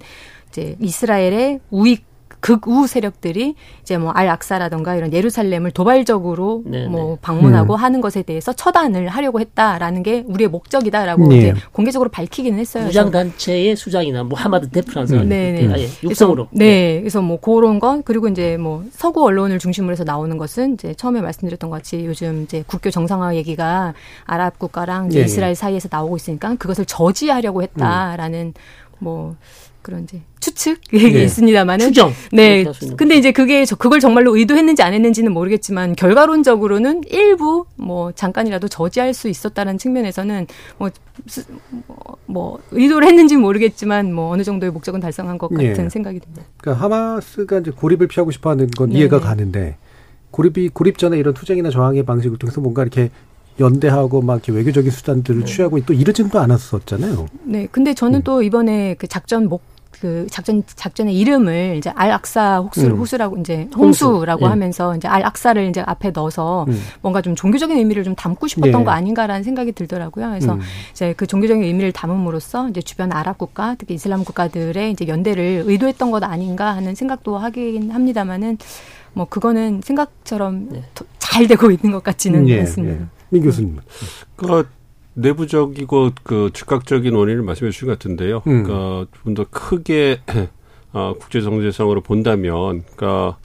[0.49, 2.16] 이제 이스라엘의 우익
[2.47, 6.89] 극우 세력들이 이제 뭐 알 악사라던가 이런 예루살렘을 도발적으로 네네.
[6.89, 7.19] 뭐 네.
[7.21, 7.81] 방문하고 네.
[7.83, 11.37] 하는 것에 대해서 처단을 하려고 했다라는 게 우리의 목적이다라고 네.
[11.37, 12.87] 이제 공개적으로 밝히기는 했어요.
[12.87, 15.89] 무장 단체의 수장이나 뭐 하마드 사람 네, 네.
[16.03, 16.49] 육성으로.
[16.49, 20.75] 그래서, 네, 그래서 뭐 그런 건 그리고 이제 뭐 서구 언론을 중심으로 해서 나오는 것은
[20.75, 23.93] 이제 처음에 말씀드렸던 것 같이 요즘 이제 국교 정상화 얘기가
[24.25, 28.53] 아랍 국가랑 이제 이스라엘 사이에서 나오고 있으니까 그것을 저지하려고 했다라는 음.
[28.99, 29.37] 뭐
[29.87, 31.23] 그런 이제 추측이 네.
[31.23, 32.13] 있습니다만은 추정.
[32.33, 32.65] 네.
[32.97, 39.29] 근데 이제 그게 그걸 정말로 의도했는지 안 했는지는 모르겠지만 결과론적으로는 일부 뭐 잠깐이라도 저지할 수
[39.29, 40.91] 있었다는 측면에서는 뭐,
[42.27, 45.89] 뭐 의도를 했는지는 모르겠지만 뭐 어느 정도의 목적은 달성한 것 같은 네.
[45.89, 46.43] 생각이 듭니다.
[46.57, 48.99] 그러니까 하마스가 이제 고립을 피하고 싶어하는 건 네.
[48.99, 49.77] 이해가 가는데
[50.33, 53.11] 고립이 고립 전에 이런 투쟁이나 저항의 방식을 통해서 뭔가 이렇게
[53.61, 55.47] 연대하고 막 이렇게 외교적인 수단들을 네.
[55.47, 57.27] 취하고 또 이러지도 않았었잖아요.
[57.45, 57.69] 네.
[57.71, 58.23] 근데 저는 음.
[58.25, 59.63] 또 이번에 그 작전 목,
[60.01, 62.99] 그 작전 작전의 이름을 이제 알 악사 혹수 음.
[62.99, 64.53] 호수라고 이제 홍수라고 홍수.
[64.53, 66.81] 하면서 이제 알 악사를 이제 앞에 넣어서 음.
[67.01, 68.85] 뭔가 좀 종교적인 의미를 좀 담고 싶었던 예.
[68.85, 70.29] 거 아닌가라는 생각이 들더라고요.
[70.31, 70.61] 그래서 음.
[70.93, 76.11] 이제 그 종교적인 의미를 담음으로써 이제 주변 아랍 국가 특히 이슬람 국가들의 이제 연대를 의도했던
[76.11, 78.59] 것 아닌가 하는 생각도 하긴 합니다만은
[79.13, 80.83] 뭐 그거는 생각처럼 네.
[81.19, 83.03] 잘 되고 있는 것 같지는 예, 않습니다.
[83.03, 83.07] 예.
[83.31, 83.79] 민 교수님.
[84.37, 84.67] 그
[85.17, 88.43] 내부적이고 그 즉각적인 원인을 말씀해 주신 것 같은데요.
[88.47, 88.63] 음.
[88.65, 90.21] 그러니까 좀 더 크게
[90.93, 93.37] 어, 국제 정세상으로 본다면, 그러니까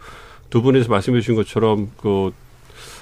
[0.50, 2.32] 두 분에서 말씀해 주신 것처럼 그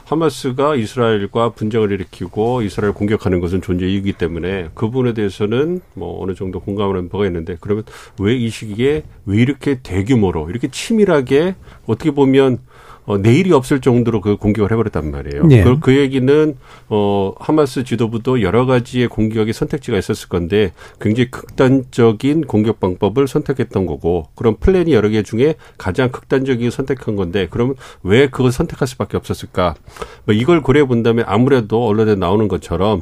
[0.05, 6.34] 하마스가 이스라엘과 분쟁을 일으키고 이스라엘 공격하는 것은 존재 이유이기 때문에 그 부분에 대해서는 뭐 어느
[6.34, 7.84] 정도 공감하는 바가 있는데 그러면
[8.19, 11.55] 왜 이 시기에 왜 이렇게 대규모로 이렇게 치밀하게
[11.86, 12.58] 어떻게 보면
[13.09, 15.43] 어, 내일이 없을 정도로 그 공격을 해버렸단 말이에요.
[15.47, 15.63] 네.
[15.63, 16.55] 그, 그 얘기는
[16.89, 24.27] 어, 하마스 지도부도 여러 가지의 공격의 선택지가 있었을 건데 굉장히 극단적인 공격 방법을 선택했던 거고
[24.35, 29.73] 그런 플랜이 여러 개 중에 가장 극단적인 선택한 건데 그러면 왜 그걸 선택할 수밖에 없었을까?
[30.25, 33.01] 뭐 이걸 고려해 본다면 아무래도 언론에 나오는 것처럼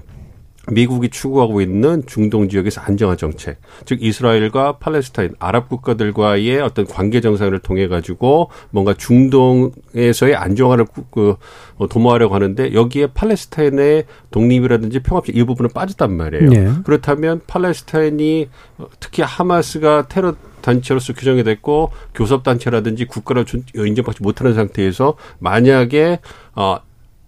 [0.71, 7.57] 미국이 추구하고 있는 중동 지역에서 안정화 정책, 즉 이스라엘과 팔레스타인 아랍 국가들과의 어떤 관계 정상을
[7.59, 11.35] 통해 가지고 뭔가 중동에서의 안정화를 그
[11.77, 16.49] 어, 도모하려고 하는데 여기에 팔레스타인의 독립이라든지 평화적 일부분은 빠졌단 말이에요.
[16.49, 16.71] 네.
[16.83, 25.15] 그렇다면 팔레스타인이 어, 특히 하마스가 테러 단체로서 규정이 됐고 교섭 단체라든지 국가를 인정받지 못하는 상태에서
[25.39, 26.19] 만약에
[26.55, 26.79] 어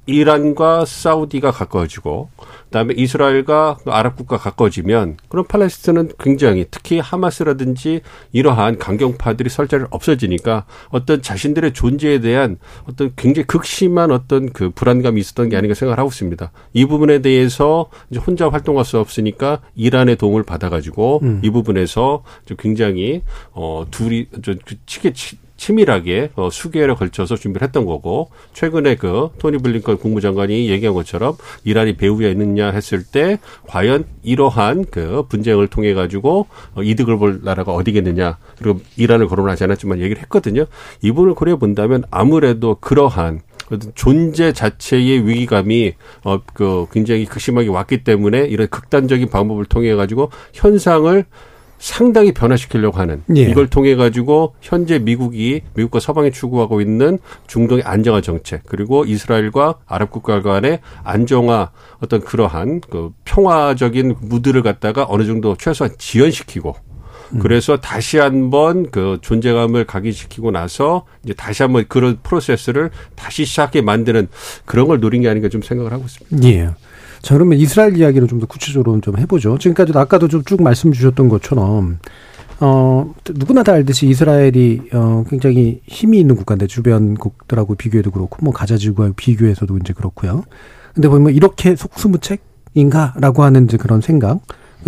[0.10, 2.30] 이란과 사우디가 가까워지고
[2.66, 11.22] 그다음에 이스라엘과 아랍 국가 가까워지면 그럼 팔레스타인은 굉장히 특히 하마스라든지 이러한 강경파들이 설자를 없어지니까 어떤
[11.22, 16.52] 자신들의 존재에 대한 어떤 굉장히 극심한 어떤 그 불안감이 있었던 게 아닌가 생각을 하고 있습니다.
[16.74, 21.42] 이 부분에 대해서 이제 혼자 활동할 수 없으니까 이란의 도움을 받아가지고 음.
[21.44, 25.14] 이 부분에서 좀 굉장히 어 둘이 저 치게
[25.60, 31.98] 치밀하게 어, 수개월에 걸쳐서 준비를 했던 거고 최근에 그 토니 블링컨 국무장관이 얘기한 것처럼 이란이
[31.98, 38.38] 배후에 있느냐 했을 때 과연 이러한 그 분쟁을 통해 가지고 어, 이득을 볼 나라가 어디겠느냐
[38.58, 40.66] 그리고 이란을 거론하지 않았지만 얘기를 했거든요.
[41.04, 43.42] 이분을 고려해 본다면 아무래도 그러한
[43.94, 45.94] 존재 자체의 위기감이
[46.24, 51.26] 어 그 굉장히 극심하게 왔기 때문에 이런 극단적인 방법을 통해 가지고 현상을
[51.80, 53.42] 상당히 변화시키려고 하는 예.
[53.42, 60.12] 이걸 통해 가지고 현재 미국이 미국과 서방이 추구하고 있는 중동의 안정화 정책 그리고 이스라엘과 아랍
[60.12, 66.76] 국가 간의 안정화 어떤 그러한 그 평화적인 무드를 갖다가 어느 정도 최소한 지연시키고
[67.34, 67.40] 음.
[67.40, 74.28] 그래서 다시 한번 그 존재감을 각인시키고 나서 이제 다시 한번 그런 프로세스를 다시 시작해 만드는
[74.66, 76.50] 그런 걸 노린 게 아닌가 좀 생각을 하고 있습니다.
[76.50, 76.70] 예.
[77.22, 79.58] 자, 그러면 이스라엘 이야기를 좀 더 구체적으로 좀 해보죠.
[79.58, 82.00] 지금까지도 아까도 좀 쭉 말씀 주셨던 것처럼,
[82.62, 88.78] 어, 누구나 다 알듯이 이스라엘이, 어, 굉장히 힘이 있는 국가인데, 주변국들하고 비교해도 그렇고, 뭐, 가자
[88.78, 90.44] 지구와 비교해서도 이제 그렇고요.
[90.94, 94.40] 근데 보면 이렇게 속수무책인가라고 하는 이제 그런 생각을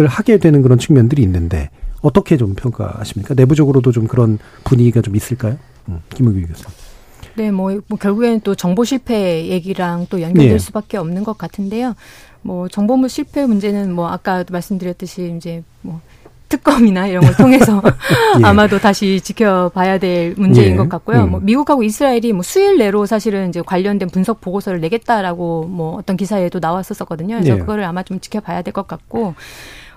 [0.07, 1.69] 하게 되는 그런 측면들이 있는데,
[2.01, 3.35] 어떻게 좀 평가하십니까?
[3.35, 5.57] 내부적으로도 좀 그런 분위기가 좀 있을까요?
[5.89, 6.80] 음, 김우규 교수님.
[7.35, 10.57] 네, 뭐, 뭐 결국에는 또 정보 실패 얘기랑 또 연결될 네.
[10.59, 11.95] 수밖에 없는 것 같은데요.
[12.41, 16.01] 뭐 정보물 실패 문제는 뭐 아까도 말씀드렸듯이 이제 뭐
[16.49, 17.81] 특검이나 이런 걸 통해서
[18.41, 18.43] 예.
[18.43, 20.75] 아마도 다시 지켜봐야 될 문제인 예.
[20.75, 21.23] 것 같고요.
[21.23, 21.31] 음.
[21.31, 26.59] 뭐 미국하고 이스라엘이 뭐 수일 내로 사실은 이제 관련된 분석 보고서를 내겠다라고 뭐 어떤 기사에도
[26.59, 27.35] 나왔었었거든요.
[27.37, 27.57] 그래서 예.
[27.59, 29.35] 그거를 아마 좀 지켜봐야 될 것 같고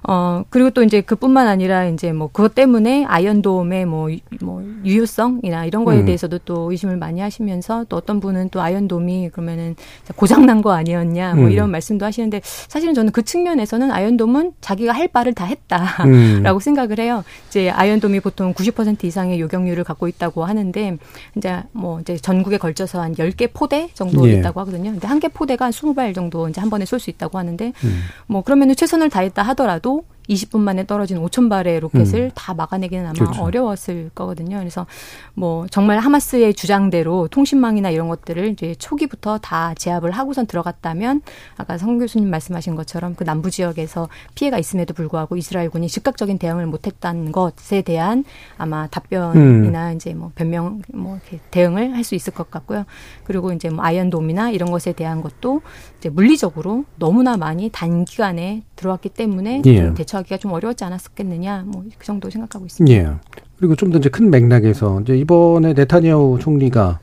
[0.07, 4.09] 어, 그리고 또 이제 그뿐만 아니라 이제 뭐 그것 때문에 아이언돔의 뭐,
[4.43, 6.05] 뭐 유효성이나 이런 거에 음.
[6.05, 9.75] 대해서도 또 의심을 많이 하시면서 또 어떤 분은 또 아이언돔이 그러면은
[10.17, 11.51] 고장난 거 아니었냐 뭐 음.
[11.51, 16.45] 이런 말씀도 하시는데 사실은 저는 그 측면에서는 아이언돔은 자기가 할 바를 다 했다라고 음.
[16.61, 17.25] 생각을 해요.
[17.49, 20.97] 이제 아이언돔이 보통 90% 이상의 요격률을 갖고 있다고 하는데
[21.37, 24.35] 이제 뭐 이제 전국에 걸쳐서 한 10개 포대 정도 예.
[24.35, 24.91] 있다고 하거든요.
[24.93, 28.01] 근데 한 개 포대가 20발 정도 이제 한 번에 쏠 수 있다고 하는데 음.
[28.27, 29.94] 뭐 그러면은 최선을 다했다 하더라도
[30.29, 32.31] 20분 만에 떨어진 5천 발의 로켓을 음.
[32.35, 33.43] 다 막아내기는 아마 그렇죠.
[33.43, 34.59] 어려웠을 거거든요.
[34.59, 34.87] 그래서
[35.35, 41.23] 뭐 정말 하마스의 주장대로 통신망이나 이런 것들을 이제 초기부터 다 제압을 하고선 들어갔다면
[41.57, 47.33] 아까 성 교수님 말씀하신 것처럼 그 남부 지역에서 피해가 있음에도 불구하고 이스라엘군이 즉각적인 대응을 못했다는
[47.33, 48.25] 것에 대한
[48.57, 49.97] 아마 답변이나 음.
[49.97, 52.85] 이제 뭐 변명 뭐 이렇게 대응을 할 수 있을 것 같고요.
[53.25, 55.63] 그리고 이제 뭐 아이언돔이나 이런 것에 대한 것도
[55.99, 59.95] 이제 물리적으로 너무나 많이 단기간에 들어왔기 때문에 예.
[59.95, 62.97] 대처 대처하기가 좀 어려웠지 않았었겠느냐 뭐 그 정도 생각하고 있습니다.
[62.97, 63.11] 예.
[63.59, 67.01] 그리고 좀 더 이제 큰 맥락에서 이제 이번에 네타냐후 총리가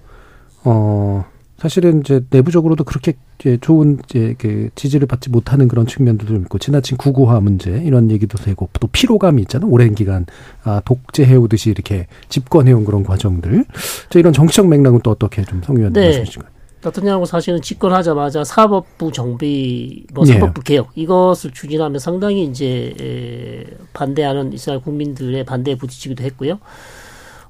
[0.66, 1.26] 어
[1.58, 6.58] 사실은 이제 내부적으로도 그렇게 이제 좋은 이제 그 지지를 받지 못하는 그런 측면도 좀 있고
[6.58, 10.26] 지나친 구구화 문제 이런 얘기도 되고 또 피로감이 있잖아 오랜 기간
[10.64, 13.66] 아 독재해 오듯이 이렇게 집권해 온 그런 과정들
[14.10, 16.06] 자 이런 정치적 맥락은 또 어떻게 좀 성의원 네.
[16.06, 16.50] 말씀하시가요
[16.82, 20.34] 나타냐고 사실은 집권하자마자 사법부 정비, 뭐 네.
[20.34, 26.60] 사법부 개혁 이것을 추진하면 상당히 이제 반대하는 이스라엘 국민들의 반대에 부딪히기도 했고요.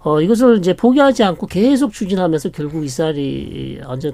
[0.03, 4.13] 어 이것을 이제 포기하지 않고 계속 추진하면서 결국 이스라엘이 완전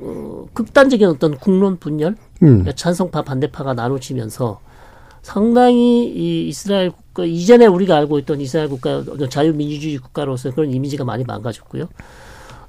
[0.00, 2.64] 어, 극단적인 어떤 국론 분열, 음.
[2.74, 4.60] 찬성파 반대파가 나눠지면서
[5.22, 11.24] 상당히 이 이스라엘 국가 이전에 우리가 알고 있던 이스라엘 국가 자유민주주의 국가로서 그런 이미지가 많이
[11.24, 11.88] 망가졌고요.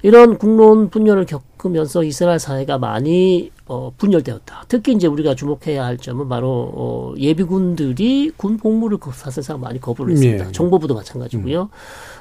[0.04, 4.66] 이런 국론 분열을 겪 으면서 이스라엘 사회가 많이 어, 분열되었다.
[4.68, 10.48] 특히 이제 우리가 주목해야 할 점은 바로 어, 예비군들이 군 복무를 사실상 많이 거부를 했습니다.
[10.48, 10.52] 예.
[10.52, 11.62] 정보부도 마찬가지고요.
[11.64, 11.68] 음.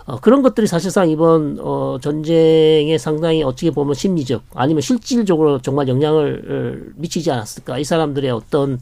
[0.07, 6.93] 어, 그런 것들이 사실상 이번 어, 전쟁에 상당히 어떻게 보면 심리적 아니면 실질적으로 정말 영향을
[6.97, 7.79] 미치지 않았을까.
[7.79, 8.81] 이 사람들의 어떤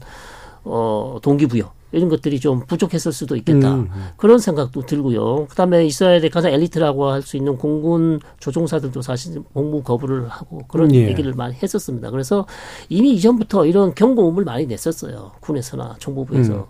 [0.63, 3.73] 어, 동기부여 이런 것들이 좀 부족했을 수도 있겠다.
[3.75, 3.89] 음.
[3.93, 4.03] 음.
[4.17, 5.45] 그런 생각도 들고요.
[5.47, 10.95] 그다음에 이스라엘의 가장 엘리트라고 할 수 있는 공군 조종사들도 사실 복무 거부를 하고 그런 음,
[10.95, 11.07] 예.
[11.07, 12.11] 얘기를 많이 했었습니다.
[12.11, 12.45] 그래서
[12.89, 15.31] 이미 이전부터 이런 경고음을 많이 냈었어요.
[15.39, 16.53] 군에서나 정보부에서.
[16.53, 16.63] 음.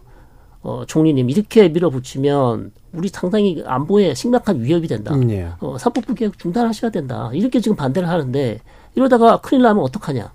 [0.65, 5.13] 어, 총리님 이렇게 밀어붙이면 우리 상당히 안보에 심각한 위협이 된다.
[5.13, 5.49] 음, 예.
[5.59, 7.31] 어, 사법부 개혁 중단하셔야 된다.
[7.33, 8.59] 이렇게 지금 반대를 하는데
[8.95, 10.31] 이러다가 큰일 나면 어떡하냐.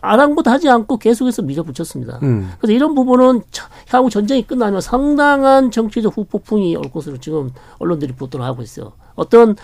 [0.00, 2.20] 아랑곳하지 않고 계속해서 밀어붙였습니다.
[2.22, 2.50] 음.
[2.58, 3.42] 그래서 이런 부분은
[3.90, 8.92] 향후 전쟁이 끝나면 상당한 정치적 후폭풍이 올 것으로 지금 언론들이 보도를 하고 있어요.
[9.14, 9.56] 어떤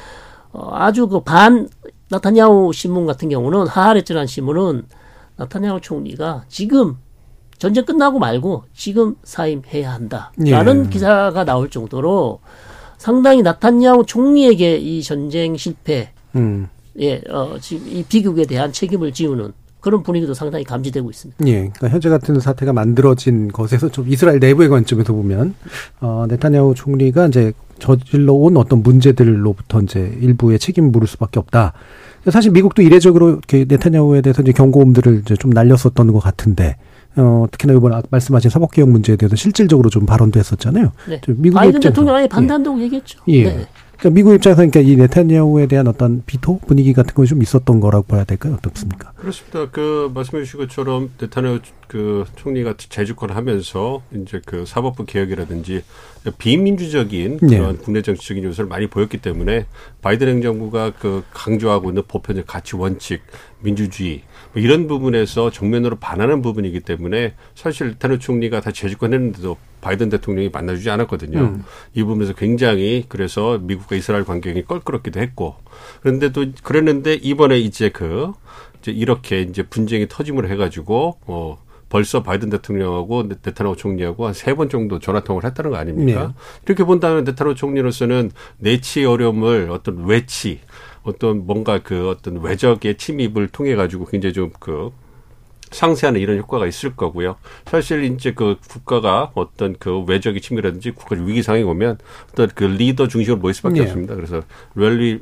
[0.53, 1.69] 어, 아주 그 반
[2.11, 4.85] 나타냐후 신문 같은 경우는 하하레츠라는 신문은
[5.37, 6.97] 나타냐후 총리가 지금
[7.59, 10.90] 전쟁 끝나고 말고 지금 사임해야 한다라는 예.
[10.90, 12.40] 기사가 나올 정도로
[12.99, 16.69] 상당히 나타냐후 총리에게 이 전쟁 실패 음.
[17.01, 19.53] 예, 어, 지금 이 비극에 대한 책임을 지우는
[19.85, 21.47] 그런 분위기도 상당히 감지되고 있습니다.
[21.47, 21.53] 예.
[21.53, 25.55] 그러니까 현재 같은 사태가 만들어진 것에서 좀 이스라엘 내부의 관점에서 보면
[26.01, 31.75] 어 네타냐후 총리가 이제 저질러 온 어떤 문제들로부터 이제 일부의 책임을 물을 수밖에 없다.
[32.31, 36.77] 사실 미국도 이례적으로 이렇게 네타냐후에 대해서 이제 경고음들을 이제 좀 날렸었던 것 같은데
[37.16, 40.92] 어, 특히나 이번 말씀하신 사법개혁 문제에 대해서 실질적으로 좀 발언도 했었잖아요.
[41.11, 41.20] 네.
[41.27, 42.85] 미국 바이든 대통령이 반대한다고 예.
[42.85, 43.20] 얘기했죠.
[43.29, 43.44] 예.
[43.44, 43.66] 네.
[44.05, 48.05] 그러니까 미국 입장에서 그러니까 이 네타냐후에 대한 어떤 비토 분위기 같은 것이 좀 있었던 거라고
[48.05, 48.55] 봐야 될까요?
[48.59, 49.12] 어떻습니까?
[49.12, 49.71] 그렇습니다.
[49.71, 55.85] 그 말씀해 주신 것처럼 네타냐후 그 총리가 재집권하면서 이제 그 사법부 개혁이라든지
[56.37, 57.83] 비민주적인 그런 네.
[57.83, 59.67] 국내 정치적인 요소를 많이 보였기 때문에
[60.03, 63.23] 바이든 행정부가 그 강조하고 있는 보편적 가치 원칙,
[63.61, 64.23] 민주주의
[64.55, 70.88] 뭐 이런 부분에서 정면으로 반하는 부분이기 때문에 사실 네타냐후 총리가 다 재집권했는데도 바이든 대통령이 만나주지
[70.90, 71.38] 않았거든요.
[71.40, 71.64] 음.
[71.93, 75.57] 이 부분에서 굉장히 그래서 미국과 이스라엘 관계가 껄끄럽기도 했고
[76.01, 78.33] 그런데 또 그랬는데 이번에 이제 그
[78.81, 81.59] 이제 이렇게 이제 분쟁이 터짐을 해가지고 어
[81.90, 86.29] 벌써 바이든 대통령하고 네타나후 총리하고 한 세 번 정도 전화 통화를 했다는 거 아닙니까?
[86.29, 86.35] 네.
[86.67, 90.61] 이렇게 본다면 네타나후 총리로서는 내치 어려움을 어떤 외치
[91.05, 94.90] 어떤 뭔가 그 어떤 외적의 침입을 통해 가지고 굉장히 좀그
[95.71, 97.37] 상쇄하는 이런 효과가 있을 거고요.
[97.67, 101.99] 사실 이제 그 국가가 어떤 그 외적인 침입이라든지 국가 위기 상황이 오면
[102.33, 103.83] 어떤 그 리더 중심으로 모일 수밖에 네.
[103.83, 104.14] 없습니다.
[104.14, 104.43] 그래서
[104.75, 105.21] rally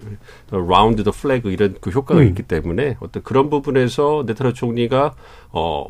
[0.50, 2.28] round the flag 이런 그 효과가 음.
[2.28, 5.14] 있기 때문에 어떤 그런 부분에서 네타냐후 총리가
[5.50, 5.86] 어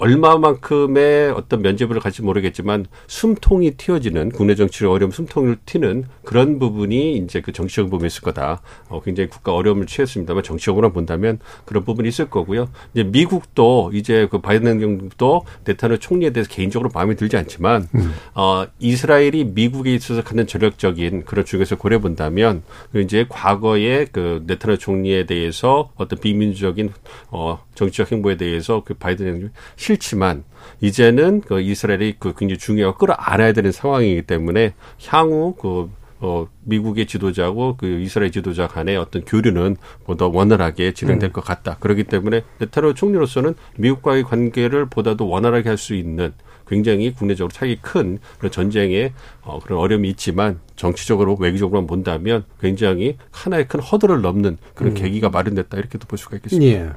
[0.00, 7.40] 얼마만큼의 어떤 면죄부를 갈지 모르겠지만 숨통이 트여지는 국내 정치를 어려움 숨통을 트는 그런 부분이 이제
[7.40, 8.62] 그 정치적 부분이 있을 거다.
[8.88, 12.68] 어, 굉장히 국가 어려움을 처했습니다만 정치적으로 본다면 그런 부분이 있을 거고요.
[12.94, 18.14] 이제 미국도 이제 그 바이든 행정부도 네타노 총리에 대해서 개인적으로 마음에 들지 않지만 음.
[18.34, 22.62] 어, 이스라엘이 미국에 있어서 갖는 전력적인 그런 중에서 고려 본다면
[22.96, 26.90] 이제 과거에 그 네타노 총리에 대해서 어떤 비민주적인
[27.30, 29.54] 어, 정치적 행보에 대해서 그 바이든 행정부
[29.90, 30.44] 싫지만
[30.80, 34.74] 이제는 그 이스라엘이 그 굉장히 중요하고 끌어안아야 되는 상황이기 때문에
[35.06, 35.90] 향후 그
[36.22, 41.32] 어, 미국의 지도자하고 그 이스라엘 지도자 간의 어떤 교류는 보다 원활하게 진행될 음.
[41.32, 41.78] 것 같다.
[41.80, 46.34] 그렇기 때문에 네타노 총리로서는 미국과의 관계를 보다도 원활하게 할 수 있는
[46.70, 53.66] 굉장히 국내적으로 차이 큰 그런 전쟁에 어, 그런 어려움이 있지만 정치적으로 외교적으로만 본다면 굉장히 하나의
[53.66, 54.94] 큰 허들을 넘는 그런 음.
[54.94, 56.72] 계기가 마련됐다 이렇게도 볼 수가 있겠습니다.
[56.72, 56.90] 예.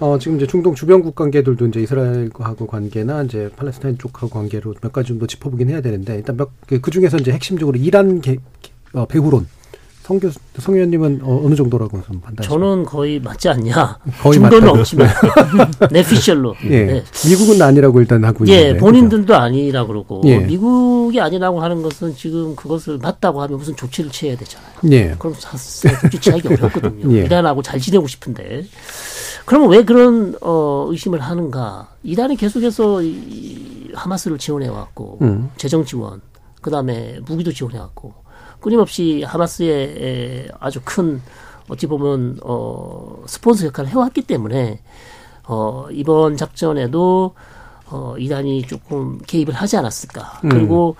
[0.00, 5.08] 어, 지금 이제 중동 주변국 관계들도 이제 이스라엘하고 관계나 이제 팔레스타인 쪽하고 관계로 몇 가지
[5.08, 8.38] 정도 짚어보긴 해야 되는데 일단 몇그 그 중에서 이제 핵심적으로 이란 개,
[8.94, 9.46] 어, 배후론
[10.10, 12.42] 성교 성 의원님은 어, 느 정도라고 판단하십니까?
[12.42, 13.96] 저는 거의 맞지 않냐.
[14.20, 15.08] 거의 중도는 없지만
[15.92, 16.56] 내피셜로.
[16.64, 16.84] 예.
[16.84, 17.04] 네.
[17.28, 18.80] 미국은 아니라고 일단 하고 예, 있는데.
[18.80, 19.40] 본인들도 그렇죠?
[19.40, 20.38] 아니라 그러고 예.
[20.38, 24.72] 미국이 아니라고 하는 것은 지금 그것을 맞다고 하면 무슨 조치를 취해야 되잖아요.
[24.90, 25.14] 예.
[25.16, 27.16] 그럼 조치 취하기 어렵거든요.
[27.16, 27.24] 예.
[27.26, 28.64] 이란하고 잘 지내고 싶은데.
[29.44, 31.88] 그러면 왜 그런 어, 의심을 하는가?
[32.02, 35.50] 이란이 계속해서 이 하마스를 지원해 왔고 음.
[35.56, 36.20] 재정 지원,
[36.62, 38.12] 그다음에 무기도 지원해 왔고
[38.60, 41.20] 끊임없이 하마스의 아주 큰
[41.68, 44.80] 어찌 보면 어 스폰서 역할을 해왔기 때문에
[45.46, 47.34] 어 이번 작전에도
[47.86, 50.40] 어 이란이 조금 개입을 하지 않았을까.
[50.44, 50.48] 음.
[50.48, 50.96] 그리고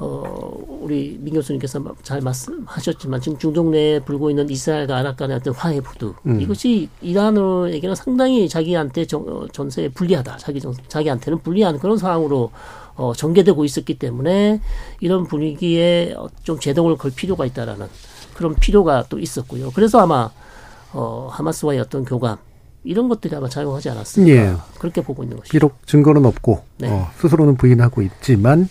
[0.00, 5.54] 어 우리 민 교수님께서 잘 말씀하셨지만 지금 중동 내에 불고 있는 이스라엘과 아랍 간의 어떤
[5.54, 6.40] 화해 부두 음.
[6.40, 10.36] 이것이 이란에게는 상당히 자기한테 정, 전세에 불리하다.
[10.36, 12.52] 자기 정, 자기한테는 불리한 그런 상황으로
[12.98, 14.60] 어, 전개되고 있었기 때문에
[15.00, 17.86] 이런 분위기에 좀 제동을 걸 필요가 있다라는
[18.34, 19.70] 그런 필요가 또 있었고요.
[19.70, 20.30] 그래서 아마
[20.92, 22.38] 어, 하마스와의 어떤 교감
[22.82, 24.54] 이런 것들이 아마 작용하지 않았을까 예.
[24.80, 25.52] 그렇게 보고 있는 것이죠.
[25.52, 26.90] 비록 증거는 없고 네.
[26.90, 28.68] 어, 스스로는 부인하고 있지만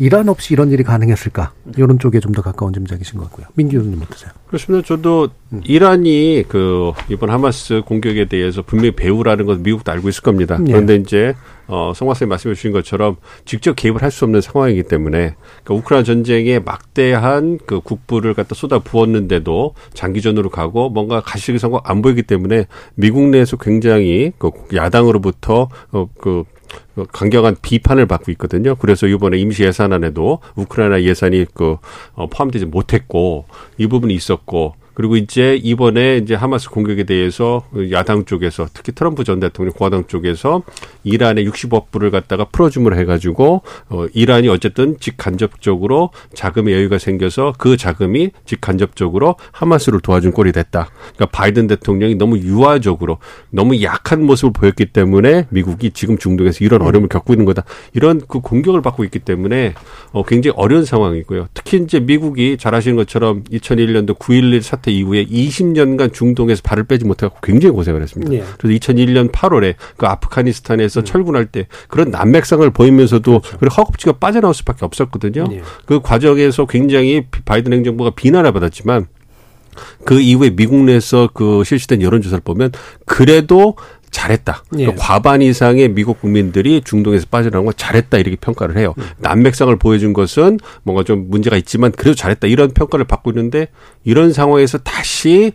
[0.00, 1.52] 이란 없이 이런 일이 가능했을까?
[1.64, 1.72] 네.
[1.76, 3.46] 이런 쪽에 좀 더 가까운 짐작이신 것 같고요.
[3.54, 4.30] 민기 의원님 어떠세요?
[4.46, 4.86] 그렇습니다.
[4.86, 5.60] 저도 음.
[5.64, 10.56] 이란이 그 이번 하마스 공격에 대해서 분명히 배우라는 건 미국도 알고 있을 겁니다.
[10.58, 10.72] 네.
[10.72, 11.34] 그런데 이제
[11.66, 15.34] 어, 성 박사님 말씀해 주신 것처럼 직접 개입을 할 수 없는 상황이기 때문에
[15.64, 22.00] 그러니까 우크라이나 전쟁에 막대한 그 국부를 갖다 쏟아 부었는데도 장기전으로 가고 뭔가 가시적인 성과 안
[22.00, 26.44] 보이기 때문에 미국 내에서 굉장히 그 야당으로부터 어, 그
[27.12, 28.74] 강경한 비판을 받고 있거든요.
[28.76, 31.76] 그래서 이번에 임시 예산안에도 우크라이나 예산이 그
[32.14, 33.46] 어, 포함되지 못했고
[33.78, 39.40] 이 부분이 있었고 그리고 이제 이번에 이제 하마스 공격에 대해서 야당 쪽에서 특히 트럼프 전
[39.40, 40.62] 대통령 공화당 쪽에서
[41.04, 48.30] 이란의 60억 불을 갖다가 풀어줌을 해가지고 어 이란이 어쨌든 직간접적으로 자금의 여유가 생겨서 그 자금이
[48.44, 50.90] 직간접적으로 하마스를 도와준 꼴이 됐다.
[51.14, 53.18] 그러니까 바이든 대통령이 너무 유화적으로
[53.50, 57.64] 너무 약한 모습을 보였기 때문에 미국이 지금 중동에서 이런 어려움을 겪고 있는 거다.
[57.94, 59.74] 이런 그 공격을 받고 있기 때문에
[60.12, 61.48] 어 굉장히 어려운 상황이고요.
[61.54, 67.04] 특히 이제 미국이 잘 아시는 것처럼 2001년도 9.11 사태 사태 이후에 20년간 중동에서 발을 빼지
[67.04, 68.32] 못하고 굉장히 고생을 했습니다.
[68.34, 68.44] 예.
[68.58, 71.04] 그래서 2001년 8월에 그 아프가니스탄에서 음.
[71.04, 73.74] 철군할 때 그런 난맥상을 보이면서도 그렇죠.
[73.74, 75.46] 허겁지겁 빠져나올 수밖에 없었거든요.
[75.52, 75.62] 예.
[75.86, 79.06] 그 과정에서 굉장히 바이든 행정부가 비난을 받았지만
[80.04, 82.72] 그 이후에 미국 내에서 그 실시된 여론조사를 보면
[83.06, 83.76] 그래도
[84.10, 84.64] 잘했다.
[84.74, 84.84] 예.
[84.84, 88.94] 그러니까 과반 이상의 미국 국민들이 중동에서 빠져나온 건 잘했다 이렇게 평가를 해요.
[88.98, 89.04] 음.
[89.18, 93.68] 난맥상을 보여준 것은 뭔가 좀 문제가 있지만 그래도 잘했다 이런 평가를 받고 있는데
[94.04, 95.52] 이런 상황에서 다시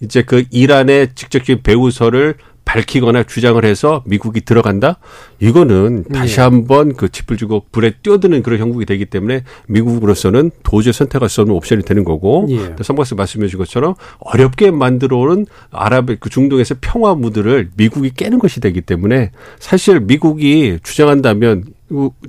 [0.00, 4.98] 이제 그 이란의 직접적인 배후설을 밝히거나 주장을 해서 미국이 들어간다?
[5.38, 6.42] 이거는 다시 예.
[6.42, 11.54] 한번 그 짚을 주고 불에 뛰어드는 그런 형국이 되기 때문에 미국으로서는 도저히 선택할 수 없는
[11.56, 12.74] 옵션이 되는 거고 예.
[12.82, 18.60] 성박스 말씀해 주신 것처럼 어렵게 만들어 온 아랍 그 중동에서 평화 무드를 미국이 깨는 것이
[18.60, 21.64] 되기 때문에 사실 미국이 주장한다면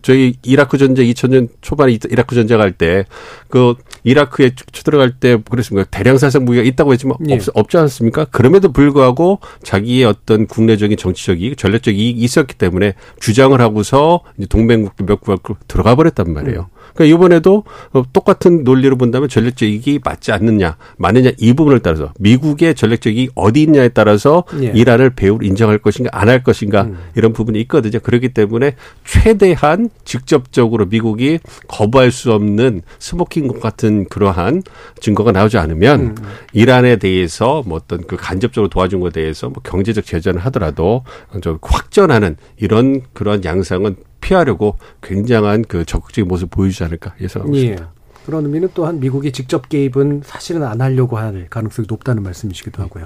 [0.01, 3.05] 저희 이라크 전쟁 2000년 초반에 이라크 전쟁할 때
[3.49, 7.35] 그 이라크에 들어갈 때 그랬습니까 대량 살상 무기가 있다고 했지만 예.
[7.35, 8.25] 없, 없지 않습니까?
[8.25, 15.05] 그럼에도 불구하고 자기의 어떤 국내적인 정치적 이익, 전략적 이익이 있었기 때문에 주장을 하고서 이제 동맹국도
[15.05, 16.69] 몇 국가 들어가 버렸단 말이에요.
[16.71, 16.76] 음.
[16.97, 22.75] 그러니까 이번에도 어, 똑같은 논리로 본다면 전략적 이익이 맞지 않느냐, 맞느냐 이 부분을 따라서 미국의
[22.75, 24.71] 전략적 이익이 어디 있냐에 따라서 예.
[24.75, 26.97] 이란을 배후로 인정할 것인가 안 할 것인가 음.
[27.15, 27.99] 이런 부분이 있거든요.
[27.99, 34.63] 그렇기 때문에 최대한 직접적으로 미국이 거부할 수 없는 smoking gun 같은 그러한
[34.99, 36.15] 증거가 나오지 않으면 음.
[36.53, 41.03] 이란에 대해서 뭐 어떤 그 간접적으로 도와준 것에 대해서 뭐 경제적 제재를 하더라도
[41.41, 47.59] 좀 확전하는 이런 그런 양상은 피하려고 굉장한 그 적극적인 모습을 보여주지 않을까 예상하고 예.
[47.59, 47.91] 있습니다.
[48.25, 53.05] 그런 의미는 또한 미국이 직접 개입은 사실은 안 하려고 할 가능성이 높다는 말씀이시기도 하고요.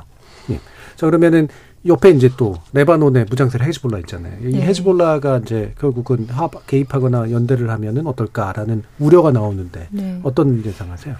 [0.49, 0.59] 예.
[0.95, 1.47] 자 그러면은
[1.85, 4.33] 옆에 이제 또 레바논의 무장세력 헤즈볼라 있잖아요.
[4.41, 4.61] 이 네.
[4.61, 6.27] 헤즈볼라가 이제 결국은
[6.67, 10.19] 개입하거나 연대를 하면은 어떨까라는 우려가 나오는데 네.
[10.23, 11.15] 어떤 예상하세요?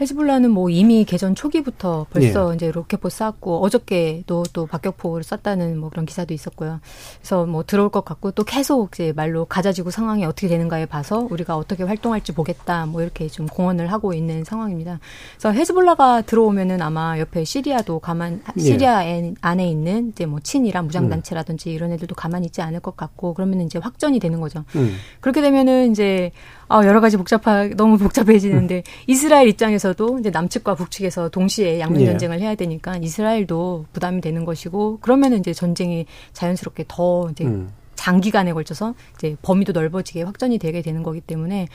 [0.00, 2.54] 헤즈볼라는 뭐 이미 개전 초기부터 벌써 예.
[2.54, 6.80] 이제 로켓포 쐈고 어저께도 또 박격포를 쐈다는 뭐 그런 기사도 있었고요.
[7.18, 11.56] 그래서 뭐 들어올 것 같고 또 계속 이제 말로 가자지구 상황이 어떻게 되는가에 봐서 우리가
[11.56, 15.00] 어떻게 활동할지 보겠다 뭐 이렇게 좀 공언을 하고 있는 상황입니다.
[15.32, 18.60] 그래서 헤즈볼라가 들어오면은 아마 옆에 시리아도 가만 예.
[18.60, 19.02] 시리아
[19.40, 23.78] 안에 있는 이제 뭐 친이란 무장단체라든지 이런 애들도 가만히 있지 않을 것 같고 그러면 이제
[23.78, 24.64] 확전이 되는 거죠.
[24.76, 24.96] 음.
[25.20, 26.32] 그렇게 되면은 이제
[26.68, 32.06] 아, 여러 가지 복잡하, 너무 복잡해지는데, 이스라엘 입장에서도 이제 남측과 북측에서 동시에 양면 예.
[32.06, 37.70] 전쟁을 해야 되니까 이스라엘도 부담이 되는 것이고, 그러면은 이제 전쟁이 자연스럽게 더 이제 음.
[37.94, 41.68] 장기간에 걸쳐서 이제 범위도 넓어지게 확전이 되게 되는 거기 때문에,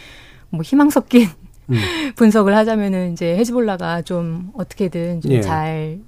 [0.50, 1.28] 뭐 희망 섞인
[1.70, 1.76] 음.
[2.16, 6.00] 분석을 하자면은 이제 헤즈볼라가 좀 어떻게든 좀잘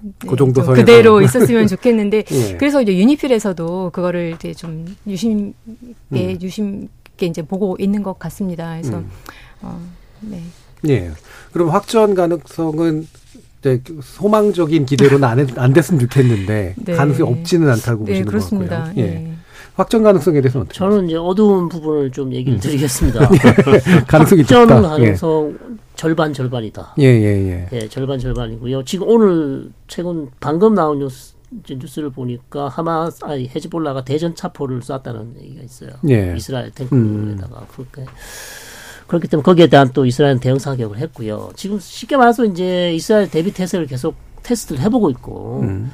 [0.00, 2.56] 네, 그 정도 선 그대로 있었으면 좋겠는데 예.
[2.56, 6.38] 그래서 이제 유니필에서도 그거를 이제 좀 유심 음.
[6.40, 6.88] 유심
[7.22, 8.76] 있게 이제 보고 있는 것 같습니다.
[8.80, 9.10] 그래서 음.
[9.62, 9.80] 어,
[10.20, 10.42] 네.
[10.88, 11.10] 예.
[11.52, 13.06] 그럼 확전 가능성은
[13.62, 16.92] 네, 소망적인 기대로는 안, 했, 안 됐으면 좋겠는데 네.
[16.94, 18.78] 가능성이 없지는 않다고 네, 보시는 그렇습니다.
[18.78, 19.04] 것 같고요.
[19.04, 19.08] 예.
[19.10, 19.32] 네.
[19.74, 22.60] 확전 가능성에 대해서는 어떻게 저는 이제 어두운 부분을 좀 얘기를 음.
[22.60, 23.28] 드리겠습니다.
[24.06, 24.88] 가능성이 확전 적다.
[24.88, 25.76] 가능성 예.
[25.94, 26.94] 절반 절반이다.
[26.98, 27.68] 예, 예, 예.
[27.72, 28.84] 예, 절반 절반이고요.
[28.84, 31.34] 지금 오늘 최근 방금 나온 뉴스
[31.68, 35.90] 뉴스를 보니까 하마스 아니 헤즈볼라가 대전 차포를 쐈다는 얘기가 있어요.
[36.08, 36.34] 예.
[36.36, 37.66] 이스라엘 탱크에다가 음.
[37.70, 38.04] 그렇게
[39.06, 41.50] 그렇기 때문에 거기에 대한 또 이스라엘 대응 사격을 했고요.
[41.54, 45.92] 지금 쉽게 말해서 이제 이스라엘 대비 태세를 계속 테스트를 해보고 있고 음.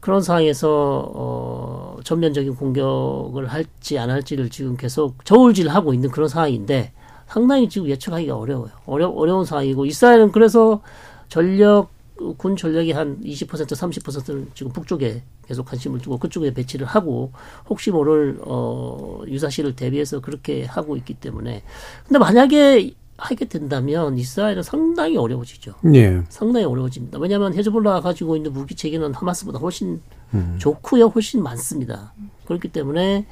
[0.00, 6.92] 그런 상황에서 어 전면적인 공격을 할지 안 할지를 지금 계속 저울질하고 있는 그런 상황인데
[7.28, 8.70] 상당히 지금 예측하기가 어려워요.
[8.84, 10.82] 어려 어려운 상황이고 이스라엘은 그래서
[11.28, 11.88] 전력
[12.36, 17.32] 군 전력이 한 20% 30%를 지금 북쪽에 계속 관심을 두고 그쪽에 배치를 하고
[17.68, 21.62] 혹시 모를 어 유사시를 대비해서 그렇게 하고 있기 때문에
[22.06, 25.74] 근데 만약에 하게 된다면 이스라엘은 상당히 어려워지죠.
[25.94, 26.22] 예.
[26.28, 27.18] 상당히 어려워집니다.
[27.18, 30.00] 왜냐하면 헤즈볼라가 가지고 있는 무기 체계는 하마스보다 훨씬
[30.34, 30.56] 음.
[30.58, 32.12] 좋고요, 훨씬 많습니다.
[32.46, 33.26] 그렇기 때문에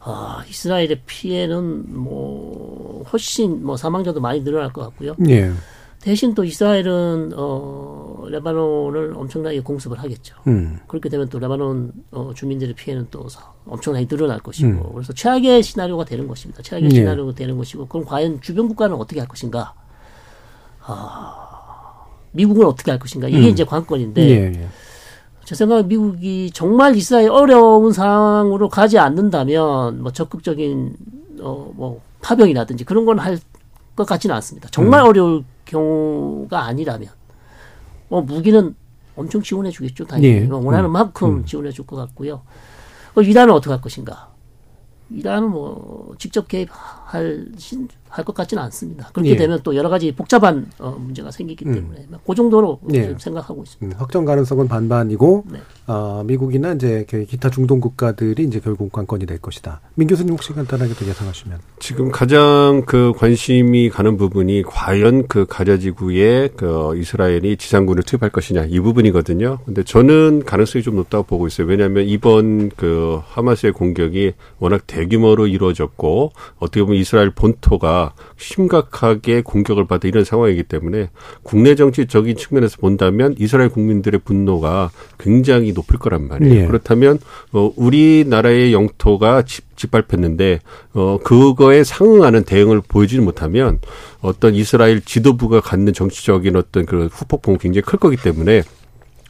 [0.00, 5.16] 어, 이스라엘의 피해는 뭐 훨씬 뭐 사망자도 많이 늘어날 것 같고요.
[5.28, 5.52] 예.
[6.00, 10.34] 대신 또 이스라엘은 어 레바논을 엄청나게 공습을 하겠죠.
[10.46, 10.78] 음.
[10.86, 13.26] 그렇게 되면 또 레바논 어, 주민들의 피해는 또
[13.66, 14.92] 엄청나게 늘어날 것이고 음.
[14.94, 16.62] 그래서 최악의 시나리오가 되는 것입니다.
[16.62, 16.94] 최악의 예.
[16.94, 19.74] 시나리오가 되는 것이고 그럼 과연 주변 국가는 어떻게 할 것인가?
[20.82, 23.28] 아, 미국은 어떻게 할 것인가?
[23.28, 23.44] 이게 음.
[23.44, 24.68] 이제 관건인데 예, 예.
[25.44, 30.94] 제 생각에 미국이 정말 이스라엘 어려운 상황으로 가지 않는다면 뭐 적극적인
[31.40, 33.38] 어뭐 파병이라든지 그런 건 할
[34.00, 34.68] 것 같지는 않습니다.
[34.70, 35.08] 정말 음.
[35.08, 37.08] 어려울 경우가 아니라면
[38.08, 38.74] 뭐 무기는
[39.16, 40.04] 엄청 지원해 주겠죠.
[40.06, 40.48] 당연히 네.
[40.50, 40.92] 원하는 음.
[40.92, 41.44] 만큼 음.
[41.44, 42.42] 지원해 줄 것 같고요.
[43.14, 44.30] 어, 이란은 어떻게 할 것인가?
[45.10, 47.48] 이란은 뭐 직접 개입할
[48.10, 49.08] 할 것 같지는 않습니다.
[49.12, 49.36] 그렇게 예.
[49.36, 51.74] 되면 또 여러 가지 복잡한 어, 문제가 생기기 음.
[51.74, 52.18] 때문에 음.
[52.26, 53.14] 그 정도로 예.
[53.18, 53.96] 생각하고 있습니다.
[53.96, 55.58] 음, 확정 가능성은 반반이고 네.
[55.86, 59.80] 어, 미국이나 이제 기타 중동 국가들이 이제 결국 관건이 될 것이다.
[59.94, 66.50] 민 교수님 혹시 간단하게 또 예상하시면 지금 가장 그 관심이 가는 부분이 과연 그 가자지구에
[66.56, 69.58] 그 이스라엘이 지상군을 투입할 것이냐 이 부분이거든요.
[69.64, 71.66] 근데 저는 가능성이 좀 높다고 보고 있어요.
[71.66, 77.99] 왜냐하면 이번 그 하마스의 공격이 워낙 대규모로 이루어졌고 어떻게 보면 이스라엘 본토가
[78.36, 81.10] 심각하게 공격을 받아 이런 상황이기 때문에
[81.42, 86.62] 국내 정치적인 측면에서 본다면 이스라엘 국민들의 분노가 굉장히 높을 거란 말이에요.
[86.62, 86.66] 예.
[86.66, 87.18] 그렇다면
[87.52, 90.60] 어 우리나라의 영토가 집, 짓밟혔는데
[90.94, 93.78] 어 그거에 상응하는 대응을 보여주지 못하면
[94.20, 98.62] 어떤 이스라엘 지도부가 갖는 정치적인 어떤 그 후폭풍은 굉장히 클 거기 때문에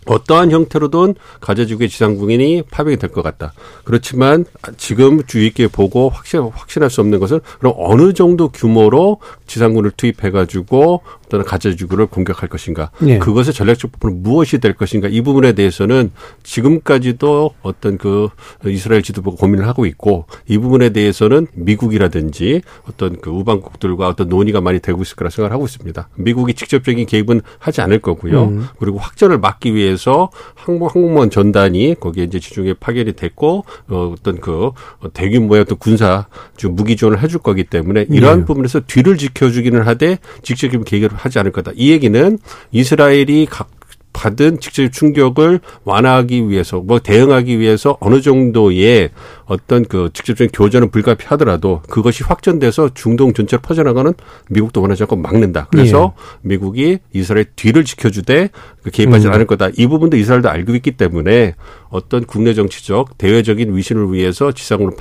[0.07, 3.53] 어떠한 형태로든 가자지구의 지상국인이 파병이 될 것 같다.
[3.85, 4.45] 그렇지만
[4.77, 11.03] 지금 주의 있게 보고 확신, 확신할 수 없는 것은 그럼 어느 정도 규모로 지상군을 투입해가지고
[11.31, 12.91] 또는 가자지구를 공격할 것인가.
[13.07, 13.19] 예.
[13.19, 15.09] 그것의 전략적 부분은 무엇이 될 것인가.
[15.09, 16.11] 이 부분에 대해서는
[16.43, 18.29] 지금까지도 어떤 그
[18.67, 24.81] 이스라엘 지도부가 고민을 하고 있고 이 부분에 대해서는 미국이라든지 어떤 그 우방국들과 어떤 논의가 많이
[24.81, 26.09] 되고 있을 거라 생각을 하고 있습니다.
[26.17, 28.45] 미국이 직접적인 개입은 하지 않을 거고요.
[28.45, 28.67] 음.
[28.79, 34.73] 그리고 확전을 막기 위해서 항공 항공모함 전단이 거기에 이제 지중해 파견이 됐고 어, 어떤 그
[35.13, 36.27] 대규모의 어떤 군사
[36.65, 38.45] 무기 지원을 해줄 거기 때문에 이러한 네.
[38.45, 41.73] 부분에서 뒤를 지켜주기는 하되 직접적인 개입을 하지 않을 거다.
[41.75, 42.39] 이 얘기는
[42.73, 43.69] 이스라엘이 각
[44.13, 49.11] 받은 직접 충격을 완화하기 위해서 뭐 대응하기 위해서 어느 정도의
[49.51, 54.15] 어떤 그 직접적인 교전은 불가피하더라도 그것이 확전돼서 중동 전체로 퍼져나가는
[54.49, 55.67] 미국도 원하지 않고 막는다.
[55.73, 56.49] 그래서 예.
[56.49, 58.51] 미국이 이스라엘 뒤를 지켜주되
[58.85, 59.33] 그 개입하지 음.
[59.33, 59.71] 않을 거다.
[59.77, 61.57] 이 부분도 이스라엘도 알고 있기 때문에
[61.89, 64.93] 어떤 국내 정치적 대외적인 위신을 위해서 지상으로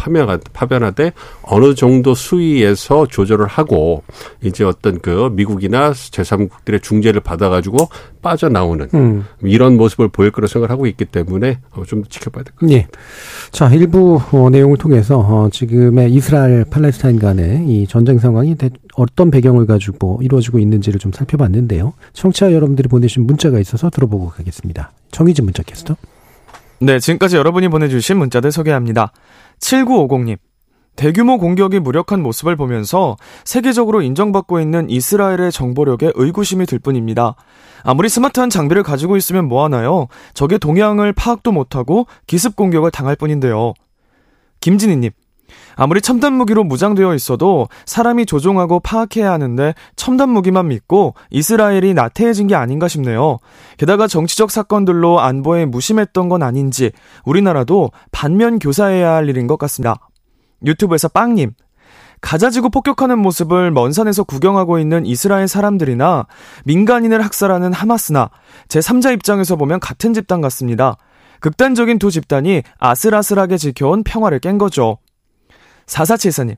[0.54, 4.04] 파견하되 어느 정도 수위에서 조절을 하고
[4.42, 7.88] 이제 어떤 그 미국이나 제3국들의 중재를 받아가지고
[8.24, 9.26] 빠져나오는 음.
[9.44, 12.80] 이런 모습을 보일 거라 생각을 하고 있기 때문에 어, 좀 지켜봐야 될 것 같습니다.
[12.80, 12.88] 예.
[13.52, 18.56] 자 일부 어, 내용을 통해서 어, 지금의 이스라엘 팔레스타인 간의 이 전쟁 상황이
[18.96, 21.92] 어떤 배경을 가지고 이루어지고 있는지를 좀 살펴봤는데요.
[22.14, 24.94] 청취자 여러분들이 보내신 문자가 있어서 들어보고 가겠습니다.
[25.12, 25.98] 정희진 문자 캐스터.
[26.80, 29.12] 네, 지금까지 여러분이 보내주신 문자들 소개합니다.
[29.60, 30.38] 7950님.
[30.96, 37.36] 대규모 공격이 무력한 모습을 보면서 세계적으로 인정받고 있는 이스라엘의 정보력에 의구심이 들 뿐입니다.
[37.84, 40.08] 아무리 스마트한 장비를 가지고 있으면 뭐하나요?
[40.34, 43.74] 적의 동향을 파악도 못하고 기습 공격을 당할 뿐인데요.
[44.62, 45.12] 김진희님.
[45.76, 52.56] 아무리 첨단 무기로 무장되어 있어도 사람이 조종하고 파악해야 하는데 첨단 무기만 믿고 이스라엘이 나태해진 게
[52.56, 53.38] 아닌가 싶네요.
[53.78, 56.92] 게다가 정치적 사건들로 안보에 무심했던 건 아닌지
[57.24, 60.10] 우리나라도 반면 교사해야 할 일인 것 같습니다.
[60.66, 61.54] 유튜브에서 빵님.
[62.22, 66.28] 가자지구 폭격하는 모습을 먼 산에서 구경하고 있는 이스라엘 사람들이나
[66.66, 68.30] 민간인을 학살하는 하마스나
[68.68, 70.98] 제3자 입장에서 보면 같은 집단 같습니다.
[71.40, 74.98] 극단적인 두 집단이 아슬아슬하게 지켜온 평화를 깬 거죠.
[75.86, 76.56] 4474님.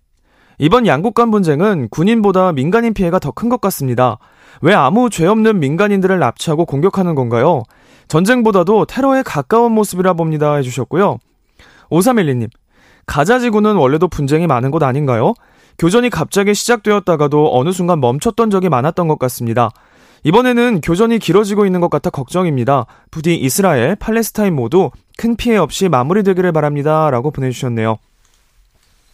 [0.59, 4.17] 이번 양국 간 분쟁은 군인보다 민간인 피해가 더 큰 것 같습니다.
[4.61, 7.63] 왜 아무 죄 없는 민간인들을 납치하고 공격하는 건가요?
[8.07, 10.55] 전쟁보다도 테러에 가까운 모습이라 봅니다.
[10.55, 11.17] 해주셨고요.
[11.89, 12.49] 5312님.
[13.07, 15.33] 가자지구는 원래도 분쟁이 많은 곳 아닌가요?
[15.79, 19.71] 교전이 갑자기 시작되었다가도 어느 순간 멈췄던 적이 많았던 것 같습니다.
[20.23, 22.85] 이번에는 교전이 길어지고 있는 것 같아 걱정입니다.
[23.09, 27.09] 부디 이스라엘, 팔레스타인 모두 큰 피해 없이 마무리되기를 바랍니다.
[27.09, 27.97] 라고 보내주셨네요.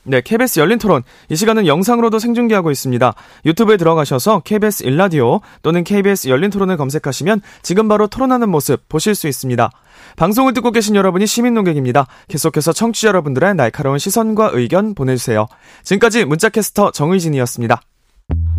[0.09, 1.03] 네, KBS 열린 토론.
[1.29, 3.13] 이 시간은 영상으로도 생중계하고 있습니다.
[3.45, 9.27] 유튜브에 들어가셔서 KBS 일라디오 또는 KBS 열린 토론을 검색하시면 지금 바로 토론하는 모습 보실 수
[9.27, 9.69] 있습니다.
[10.15, 12.07] 방송을 듣고 계신 여러분이 시민 농객입니다.
[12.29, 15.45] 계속해서 청취자 여러분들의 날카로운 시선과 의견 보내주세요.
[15.83, 17.81] 지금까지 문자캐스터 정의진이었습니다.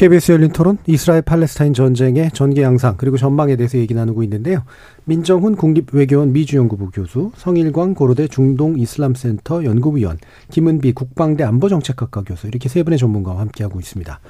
[0.00, 4.62] KBS 열린 토론 이스라엘 팔레스타인 전쟁의 전개 양상 그리고 전망에 대해서 얘기 나누고 있는데요.
[5.04, 10.16] 민정훈 국립외교원 미주연구부 교수, 성일광 고려대 중동 이슬람센터 연구위원,
[10.50, 14.20] 김은비 국방대 안보정책학과 교수 이렇게 세 분의 전문가와 함께하고 있습니다.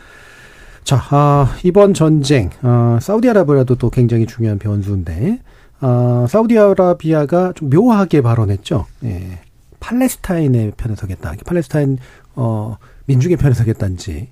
[0.83, 5.39] 자, 아, 이번 전쟁 어, 사우디아라비아도 또 굉장히 중요한 변수인데
[5.83, 8.87] 어, 사우디아라비아가 좀 묘하게 발언했죠.
[9.05, 9.39] 예.
[9.79, 11.35] 팔레스타인의 편에 서겠다.
[11.47, 11.99] 팔레스타인
[12.35, 14.31] 어 민중의 편에 서겠다는지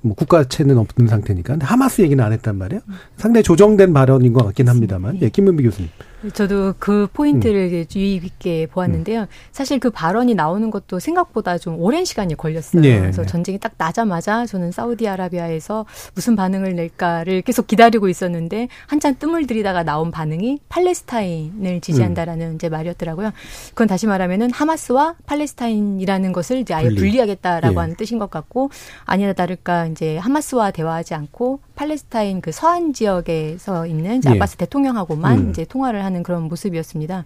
[0.00, 1.54] 뭐 국가체는 없는 상태니까.
[1.54, 2.80] 근데 하마스 얘기는 안 했단 말이에요.
[3.16, 5.18] 상당히 조정된 발언인 것 같긴 합니다만.
[5.22, 5.90] 예, 김문비 교수님.
[6.34, 7.84] 저도 그 포인트를 음.
[7.94, 9.22] 유의 깊게 보았는데요.
[9.22, 9.26] 음.
[9.52, 12.82] 사실 그 발언이 나오는 것도 생각보다 좀 오랜 시간이 걸렸어요.
[12.82, 12.98] 네.
[12.98, 19.82] 그래서 전쟁이 딱 나자마자 저는 사우디아라비아에서 무슨 반응을 낼까를 계속 기다리고 있었는데 한참 뜸을 들이다가
[19.82, 22.54] 나온 반응이 팔레스타인을 지지한다라는 음.
[22.54, 23.32] 이제 말이었더라고요.
[23.70, 27.18] 그건 다시 말하면은 하마스와 팔레스타인이라는 것을 이제 아예 분리.
[27.18, 27.78] 하겠다라고 예.
[27.78, 28.70] 하는 뜻인 것 같고
[29.04, 34.34] 아니나 다를까 이제 하마스와 대화하지 않고 팔레스타인 그 서한 지역에서 있는 이제 예.
[34.34, 35.50] 아바스 대통령하고만 음.
[35.50, 37.24] 이제 통화를 하는 그런 모습이었습니다.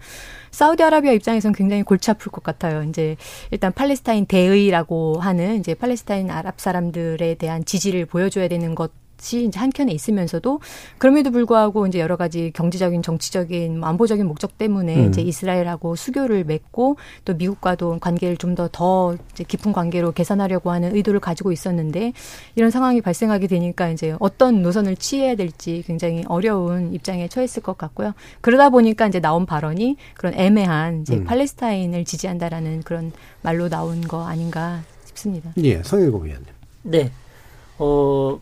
[0.50, 2.82] 사우디아라비아 입장에서는 굉장히 골치 아플 것 같아요.
[2.82, 3.16] 이제
[3.50, 8.92] 일단 팔레스타인 대의라고 하는 이제 팔레스타인 아랍 사람들에 대한 지지를 보여줘야 되는 것
[9.22, 10.60] 것이 이제 한켠에 있으면서도
[10.98, 15.08] 그럼에도 불구하고 이제 여러 가지 경제적인 정치적인 뭐 안보적인 목적 때문에 음.
[15.08, 22.12] 이제 이스라엘하고 수교를 맺고 또 미국과도 관계를 좀더더 깊은 관계로 개선하려고 하는 의도를 가지고 있었는데
[22.56, 28.12] 이런 상황이 발생하게 되니까 이제 어떤 노선을 취해야 될지 굉장히 어려운 입장에 처했을 것 같고요.
[28.40, 31.24] 그러다 보니까 이제 나온 발언이 그런 애매한 이제 음.
[31.24, 33.12] 팔레스타인을 지지한다라는 그런
[33.42, 35.52] 말로 나온 거 아닌가 싶습니다.
[35.58, 36.46] 예, 성일고 위원님.
[36.82, 37.12] 네.
[37.78, 38.40] 어,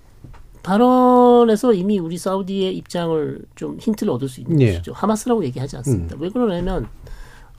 [0.63, 4.73] 발언에서 이미 우리 사우디의 입장을 좀 힌트를 얻을 수 있는 예.
[4.73, 4.93] 것이죠.
[4.93, 6.17] 하마스라고 얘기하지 않습니다.
[6.17, 6.23] 음.
[6.23, 6.89] 왜 그러냐면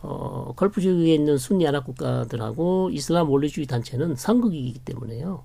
[0.01, 5.43] 어, 걸프 지역에 있는 순니 아랍 국가들하고 이슬람 원리주의 단체는 상극이기 때문에요.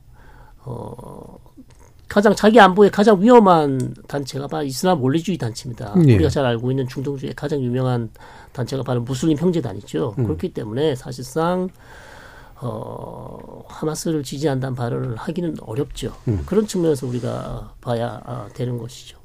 [0.65, 1.39] 어,
[2.09, 5.95] 가장 자기 안보에 가장 위험한 단체가 바로 이슬람 원리주의 단체입니다.
[6.07, 6.15] 예.
[6.15, 8.11] 우리가 잘 알고 있는 중동 중에 가장 유명한
[8.53, 10.15] 단체가 바로 무슬림 형제단이죠.
[10.19, 10.25] 음.
[10.25, 11.69] 그렇기 때문에 사실상
[12.61, 16.15] 어, 하마스를 지지한다는 발언을 하기는 어렵죠.
[16.29, 16.43] 음.
[16.47, 19.19] 그런 측면에서 우리가 봐야 아, 되는 것이죠.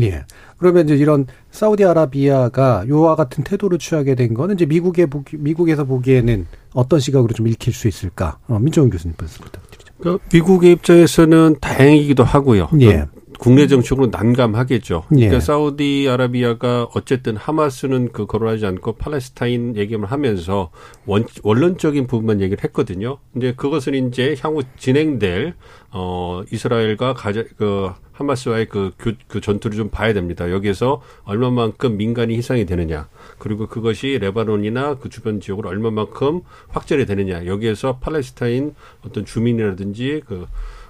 [0.00, 0.24] 예.
[0.58, 6.46] 그러면 이제 이런 사우디아라비아가 요와 같은 태도를 취하게 된 거는 이제 미국의 보기, 미국에서 보기에는
[6.74, 8.38] 어떤 시각으로 좀 읽힐 수 있을까?
[8.48, 9.94] 어, 민정훈 교수님 말씀 부탁드리죠.
[10.00, 12.68] 그 미국의 입장에서는 다행이기도 하고요.
[12.80, 13.06] 예.
[13.38, 15.04] 국내 정책으로 난감하겠죠.
[15.08, 15.40] 그러니까 예.
[15.40, 20.70] 사우디아라비아가 어쨌든 하마스는 그 거론하지 않고 팔레스타인 얘기만 하면서
[21.06, 23.18] 원, 원론적인 부분만 얘기를 했거든요.
[23.32, 25.54] 근데 그것은 이제 향후 진행될
[25.92, 30.50] 어 이스라엘과 가자 그 하마스와의 그, 그, 그 전투를 좀 봐야 됩니다.
[30.50, 33.08] 여기에서 얼마만큼 민간이 희생이 되느냐.
[33.38, 37.46] 그리고 그것이 레바논이나 그 주변 지역으로 얼마만큼 확전이 되느냐.
[37.46, 38.74] 여기에서 팔레스타인
[39.04, 40.46] 어떤 주민이라든지 그,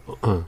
[0.23, 0.47] 어,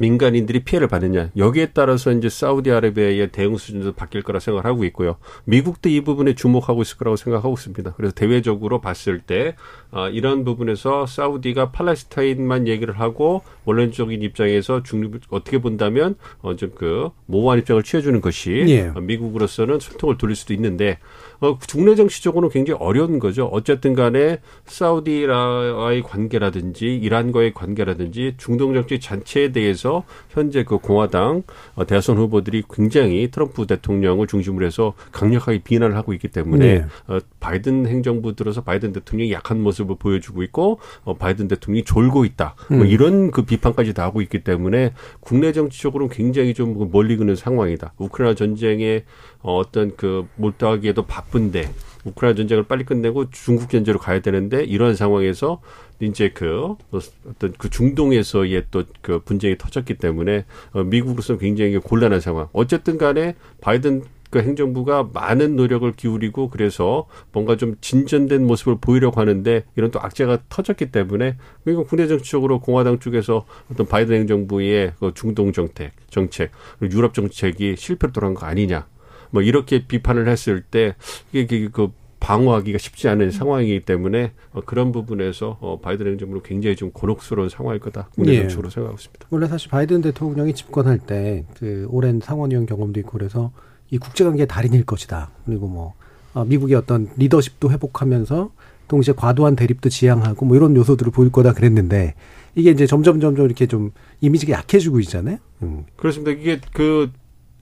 [0.00, 5.16] 민간인들이 피해를 받느냐 여기에 따라서 이제 사우디아라비아의 대응 수준도 바뀔 거라 생각을 하고 있고요.
[5.44, 7.92] 미국도 이 부분에 주목하고 있을 거라고 생각하고 있습니다.
[7.96, 9.54] 그래서 대외적으로 봤을 때
[9.90, 17.58] 아, 이런 부분에서 사우디가 팔레스타인만 얘기를 하고 원론적인 입장에서 중립을 어떻게 본다면 어, 좀그 모호한
[17.58, 18.92] 입장을 취해주는 것이 예.
[18.98, 20.98] 미국으로서는 소통을 돌릴 수도 있는데
[21.40, 23.46] 어, 국내 정치적으로는 굉장히 어려운 거죠.
[23.46, 31.42] 어쨌든 간에 사우디와의 관계라든지 이란과의 관계라든지 중동 정치 전체에 대해서 현재 그 공화당
[31.74, 36.86] 어, 대선 후보들이 굉장히 트럼프 대통령을 중심으로 해서 강력하게 비난을 하고 있기 때문에 네.
[37.06, 42.54] 어, 바이든 행정부 들어서 바이든 대통령이 약한 모습을 보여주고 있고 어, 바이든 대통령이 졸고 있다.
[42.68, 42.78] 뭐 음.
[42.80, 47.94] 뭐 이런 그 비판까지 다 하고 있기 때문에 국내 정치적으로는 굉장히 좀 멀리 그는 상황이다.
[47.98, 49.04] 우크라이나 전쟁에
[49.42, 51.70] 어, 어떤 그 몰두하기에도 바 쁜데
[52.04, 55.60] 우크라이나 전쟁을 빨리 끝내고 중국 견제로 가야 되는데 이런 상황에서
[56.00, 62.48] 이제 그 어떤 그 중동에서의 또 그 분쟁이 터졌기 때문에 어, 미국으로서 굉장히 곤란한 상황.
[62.52, 69.64] 어쨌든 간에 바이든 그 행정부가 많은 노력을 기울이고 그래서 뭔가 좀 진전된 모습을 보이려고 하는데
[69.74, 75.52] 이런 또 악재가 터졌기 때문에 그러니까 국내 정치적으로 공화당 쪽에서 어떤 바이든 행정부의 그 중동
[75.52, 76.52] 정책, 정책,
[76.82, 78.86] 유럽 정책이 실패로 돌아간 거 아니냐.
[79.30, 80.94] 뭐 이렇게 비판을 했을 때
[81.32, 83.30] 이게 그 방어하기가 쉽지 않은 음.
[83.30, 88.08] 상황이기 때문에 어, 그런 부분에서 어, 바이든 행정부는 굉장히 좀 곤혹스러운 상황일 거다.
[88.14, 88.40] 국내 예.
[88.40, 89.26] 정치로 생각하고 있습니다.
[89.30, 93.52] 원래 사실 바이든 대통령이 집권할 때 그 오랜 상원의원 경험도 있고 그래서
[93.90, 95.30] 이 국제관계 달인일 것이다.
[95.46, 95.94] 그리고 뭐
[96.34, 98.52] 어, 미국의 어떤 리더십도 회복하면서
[98.88, 102.14] 동시에 과도한 대립도 지양하고 뭐 이런 요소들을 보일 거다 그랬는데
[102.54, 105.38] 이게 이제 점점 점점 이렇게 좀 이미지가 약해지고 있잖아요.
[105.62, 105.84] 음.
[105.96, 106.32] 그렇습니다.
[106.32, 107.10] 이게 그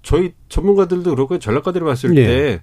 [0.08, 2.26] 저희 전문가들도 그렇고 전략가들이 봤을 네.
[2.26, 2.62] 때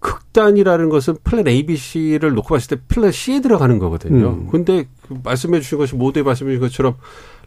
[0.00, 4.30] 극단이라는 것은 플랜 A, B, C를 놓고 봤을 때 플랜 C에 들어가는 거거든요.
[4.30, 4.48] 음.
[4.50, 6.96] 근데 그 말씀해 주신 것이 모두에 말씀해 주신 것처럼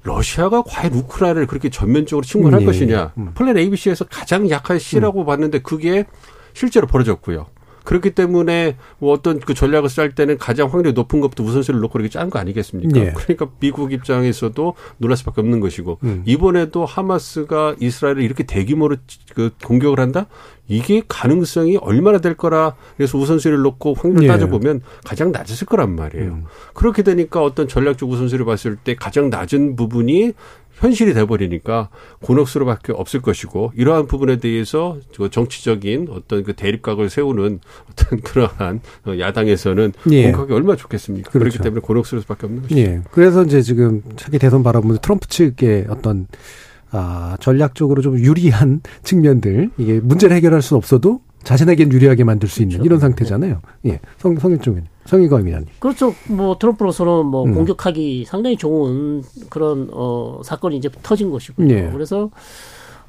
[0.04, 2.66] 러시아가 과연 우크라이나를 그렇게 전면적으로 침공할 음, 예.
[2.68, 3.14] 것이냐.
[3.18, 3.32] 음.
[3.34, 5.26] 플랜 A, B, C에서 가장 약한 C라고 음.
[5.26, 6.06] 봤는데 그게
[6.54, 7.48] 실제로 벌어졌고요.
[7.88, 12.10] 그렇기 때문에 뭐 어떤 그 전략을 짤 때는 가장 확률이 높은 것부터 우선순위를 놓고 이렇게
[12.10, 13.00] 짠 거 아니겠습니까?
[13.00, 13.14] 예.
[13.16, 16.22] 그러니까 미국 입장에서도 놀랄 수밖에 없는 것이고 음.
[16.26, 18.98] 이번에도 하마스가 이스라엘을 이렇게 대규모로
[19.34, 20.26] 그 공격을 한다?
[20.68, 24.28] 이게 가능성이 얼마나 될 거라 그래서 우선순위를 놓고 확률을 예.
[24.28, 26.30] 따져보면 가장 낮았을 거란 말이에요.
[26.30, 26.44] 음.
[26.74, 30.34] 그렇게 되니까 어떤 전략적 우선순위를 봤을 때 가장 낮은 부분이
[30.80, 31.90] 현실이 돼버리니까
[32.22, 34.98] 곤혹스러밖에 없을 것이고 이러한 부분에 대해서
[35.32, 37.60] 정치적인 어떤 그 대립각을 세우는
[37.92, 38.82] 어떤 그러한
[39.20, 40.32] 야당에서는 예.
[40.32, 41.32] 공격이 얼마나 좋겠습니까?
[41.32, 41.50] 그렇죠.
[41.50, 42.80] 그렇기 때문에 곤혹스러울 수밖에 없는 것이죠.
[42.80, 43.02] 예.
[43.12, 46.28] 그래서 이제 지금 차기 대선 바라보면서 트럼프 측의 어떤
[46.92, 52.78] 아, 전략적으로 좀 유리한 측면들 이게 문제를 해결할 수 없어도 자신에겐 유리하게 만들 수 있는
[52.78, 52.86] 그렇죠.
[52.86, 53.62] 이런 상태잖아요.
[53.88, 54.00] 예.
[54.18, 54.86] 성, 성일종은.
[55.08, 55.68] 성희가 의원님.
[55.80, 56.14] 그렇죠.
[56.30, 57.56] 뭐 트럼프로서는 뭐 음.
[57.56, 61.70] 공격하기 상당히 좋은 그런 어 사건이 이제 터진 것이고요.
[61.70, 61.90] 예.
[61.92, 62.30] 그래서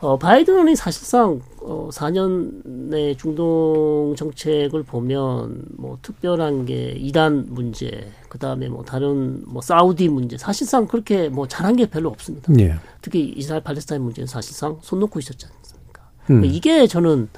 [0.01, 8.69] 어, 바이든이 사실상 어, 4년의 중동 정책을 보면 뭐 특별한 게 이란 문제, 그 다음에
[8.69, 12.53] 뭐 다른 뭐 사우디 문제, 사실상 그렇게 뭐 잘한 게 별로 없습니다.
[12.61, 12.77] 예.
[13.03, 16.03] 특히 이스라엘 팔레스타인 문제는 사실상 손 놓고 있었지 않습니까?
[16.23, 16.27] 음.
[16.27, 17.29] 그러니까 이게 저는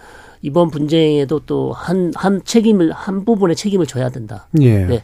[0.43, 4.49] 이번 분쟁에도 또 한 한 책임을 한 부분의 책임을 져야 된다.
[4.61, 4.84] 예.
[4.86, 5.03] 네.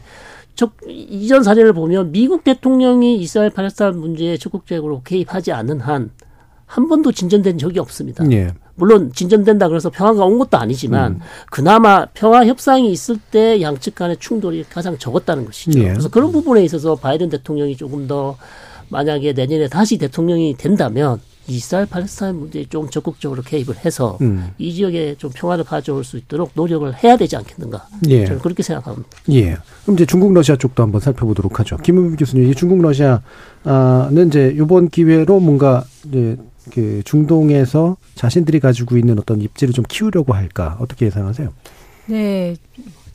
[0.55, 6.09] 저 이전 사례를 보면 미국 대통령이 이스라엘 팔레스타인 문제에 적극적으로 개입하지 않는 한한
[6.89, 8.29] 번도 진전된 적이 없습니다.
[8.31, 8.53] 예.
[8.73, 11.19] 물론 진전된다 그래서 평화가 온 것도 아니지만 음.
[11.51, 15.79] 그나마 평화 협상이 있을 때 양측 간의 충돌이 가장 적었다는 것이죠.
[15.79, 15.89] 예.
[15.89, 18.37] 그래서 그런 부분에 있어서 바이든 대통령이 조금 더
[18.89, 24.51] 만약에 내년에 다시 대통령이 된다면 이스라엘 팔레스타인 문제에 좀 적극적으로 개입을 해서 음.
[24.57, 27.87] 이 지역에 좀 평화를 가져올 수 있도록 노력을 해야 되지 않겠는가.
[28.09, 28.25] 예.
[28.25, 29.09] 저는 그렇게 생각합니다.
[29.31, 29.57] 예.
[29.83, 31.77] 그럼 이제 중국 러시아 쪽도 한번 살펴보도록 하죠.
[31.77, 36.37] 김은비 교수님, 이 중국 러시아는 이제 이번 기회로 뭔가 이제
[36.71, 41.53] 그 중동에서 자신들이 가지고 있는 어떤 입지를 좀 키우려고 할까 어떻게 예상하세요?
[42.07, 42.55] 네.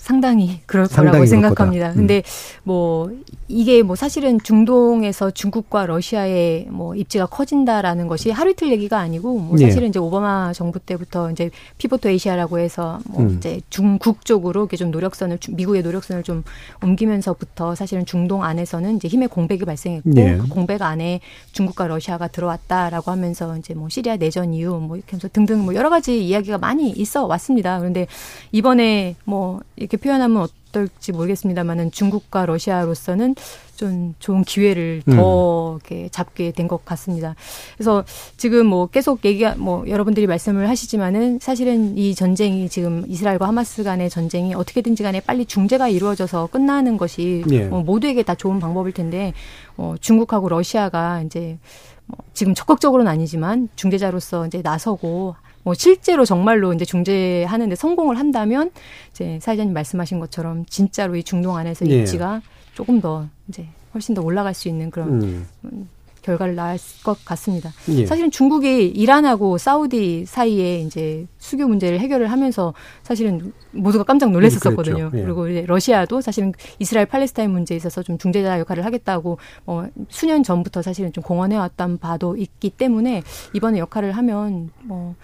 [0.02, 1.86] 상당히 그럴 상당히 거라고 생각합니다.
[1.90, 1.94] 거다.
[1.94, 1.96] 음.
[1.96, 2.22] 근데
[2.64, 3.08] 뭐
[3.46, 9.56] 이게 뭐 사실은 중동에서 중국과 러시아의 뭐 입지가 커진다라는 것이 하루 이틀 얘기가 아니고 뭐
[9.60, 9.66] 예.
[9.66, 13.36] 사실은 이제 오바마 정부 때부터 이제 피보토 에이시아라고 해서 뭐 음.
[13.36, 16.42] 이제 중국 쪽으로 이렇게 좀 노력선을 주- 미국의 노력선을 좀
[16.82, 20.36] 옮기면서부터 사실은 중동 안에서는 이제 힘의 공백이 발생했고 예.
[20.36, 21.20] 그 공백 안에
[21.52, 25.90] 중국과 러시아가 들어왔다라고 하면서 이제 뭐 시리아 내전 이후 뭐 이렇게 하면서 등등 뭐 여러
[25.90, 27.78] 가지 이야기가 많이 있어 왔습니다.
[27.78, 28.06] 그런데
[28.50, 33.34] 이번에 뭐 이렇게 표현하면 어떨지 모르겠습니다만은 중국과 러시아로서는
[33.76, 37.34] 좀 좋은 기회를 더 이렇게 잡게 된 것 같습니다.
[37.76, 38.04] 그래서
[38.36, 44.08] 지금 뭐 계속 얘기가 뭐 여러분들이 말씀을 하시지만은 사실은 이 전쟁이 지금 이스라엘과 하마스 간의
[44.08, 47.64] 전쟁이 어떻게든지 간에 빨리 중재가 이루어져서 끝나는 것이 예.
[47.64, 49.32] 어, 모두에게 다 좋은 방법일 텐데
[49.76, 51.58] 어, 중국하고 러시아가 이제
[52.06, 58.70] 뭐 지금 적극적으로는 아니지만 중재자로서 이제 나서고 뭐 실제로 정말로 이제 중재하는데 성공을 한다면
[59.10, 62.00] 이제 사회자님 말씀하신 것처럼 진짜로 이 중동 안에서 예.
[62.00, 62.42] 입지가
[62.74, 65.88] 조금 더 이제 훨씬 더 올라갈 수 있는 그런 음.
[66.22, 67.72] 결과를 낳을 것 같습니다.
[67.88, 68.06] 예.
[68.06, 75.10] 사실은 중국이 이란하고 사우디 사이에 이제 수교 문제를 해결을 하면서 사실은 모두가 깜짝 놀랐었거든요.
[75.10, 75.18] 그랬죠.
[75.18, 75.22] 예.
[75.22, 80.82] 그리고 이제 러시아도 사실은 이스라엘 팔레스타인 문제에 있어서 좀 중재자 역할을 하겠다고 어, 수년 전부터
[80.82, 85.16] 사실은 좀 공언해 왔던 바도 있기 때문에 이번에 역할을 하면 뭐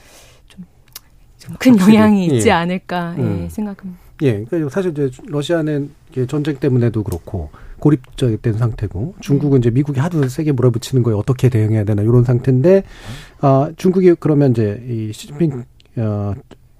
[1.49, 2.53] 좀큰 확실히, 영향이 있지 예.
[2.53, 3.49] 않을까 예, 음.
[3.51, 4.01] 생각합니다.
[4.22, 5.90] 예, 그러니까 사실 이제 러시아는
[6.26, 12.03] 전쟁 때문에도 그렇고 고립된 상태고 중국은 이제 미국이 하도 세게 몰아붙이는 거에 어떻게 대응해야 되나
[12.03, 12.82] 이런 상태인데
[13.40, 15.64] 아 중국이 그러면 이제 이 시진핑
[15.96, 16.34] 어,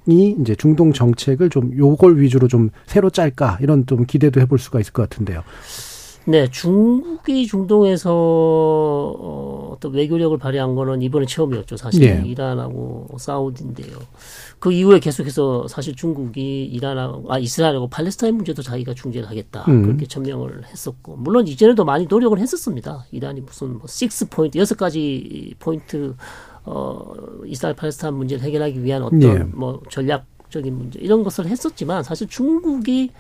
[0.07, 4.81] 이 이제 중동 정책을 좀 요걸 위주로 좀 새로 짤까 이런 좀 기대도 해볼 수가
[4.81, 5.43] 있을 것 같은데요.
[6.29, 11.79] 네, 중국이 중동에서 어, 어떤 외교력을 발휘한 거는 이번에 처음이었죠.
[11.79, 12.23] 사실 예.
[12.23, 13.97] 이란하고 사우디인데요.
[14.59, 19.83] 그 이후에 계속해서 사실 중국이 이란하고 아 이스라엘하고 팔레스타인 문제도 자기가 중재를 하겠다 음.
[19.83, 23.07] 그렇게 천명을 했었고 물론 이전에도 많이 노력을 했었습니다.
[23.11, 26.15] 이란이 무슨 뭐 식스 포인트 여섯 가지 포인트
[26.65, 27.15] 어
[27.47, 29.39] 이스라엘 팔레스타인 문제를 해결하기 위한 어떤 예.
[29.45, 33.13] 뭐 전략적인 문제 이런 것을 했었지만 사실 중국이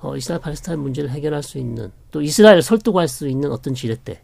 [0.00, 4.20] 어, 이스라엘 팔레스타인 문제를 해결할 수 있는 또 이스라엘을 설득할 수 있는 어떤 지렛대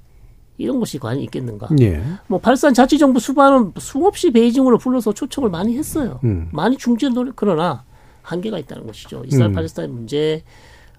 [0.57, 1.69] 이런 것이 과연 있겠는가?
[1.81, 2.03] 예.
[2.29, 6.21] 뭐 팔레스타인 자치정부 수반은 수없이 베이징으로 불러서 초청을 많이 했어요.
[6.25, 6.49] 음.
[6.53, 7.85] 많이 중재 노력 그러나
[8.23, 9.25] 한계가 있다는 것이죠.
[9.27, 9.55] 이스라엘 음.
[9.55, 10.45] 팔레스타인 문제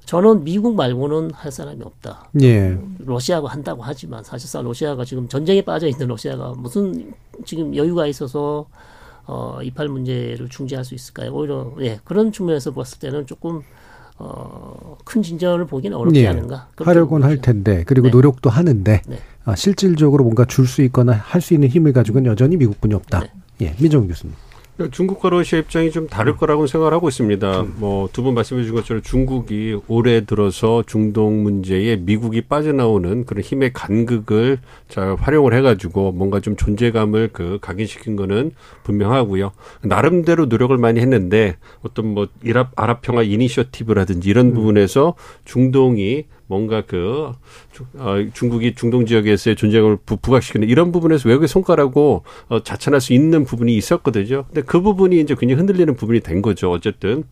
[0.05, 2.30] 저는 미국 말고는 할 사람이 없다.
[2.41, 2.78] 예.
[2.99, 7.13] 러시아가 한다고 하지만 사실상 러시아가 지금 전쟁에 빠져 있는 러시아가 무슨
[7.45, 8.67] 지금 여유가 있어서
[9.26, 11.34] 어, 이팔 문제를 중재할 수 있을까요?
[11.34, 13.63] 오히려 예, 그런 측면에서 봤을 때는 조금
[14.18, 16.28] 어, 큰 진전을 보기는 어렵지 예.
[16.28, 16.70] 않은가.
[16.78, 18.11] 하려고는 할 텐데 그리고 네.
[18.11, 19.20] 노력도 하는데 네.
[19.43, 23.20] 아, 실질적으로 뭔가 줄 수 있거나 할 수 있는 힘을 가지고는 여전히 미국뿐이 없다.
[23.22, 23.32] 네.
[23.61, 24.34] 예, 민정 교수님.
[24.91, 27.65] 중국과 러시아 입장이 좀 다를 거라고 생각을 하고 있습니다.
[27.78, 33.71] 뭐 두 분 말씀해 주신 것처럼 중국이 올해 들어서 중동 문제에 미국이 빠져나오는 그런 힘의
[33.71, 34.59] 간극을
[34.89, 38.51] 잘 활용을 해가지고 뭔가 좀 존재감을 그 각인시킨 거는
[38.84, 39.51] 분명하고요.
[39.82, 45.13] 나름대로 노력을 많이 했는데 어떤 뭐 이랍 아랍 평화 이니셔티브라든지 이런 부분에서
[45.45, 47.31] 중동이 뭔가 그
[47.71, 53.13] 주- 어, 중국이 중동 지역에서의 존재감을 부, 부각시키는 이런 부분에서 외국의 손가락고 어, 자천할 수
[53.13, 54.45] 있는 부분이 있었거든요.
[54.45, 56.71] 근데 그 부분이 이제 굉장히 흔들리는 부분이 된 거죠.
[56.71, 57.23] 어쨌든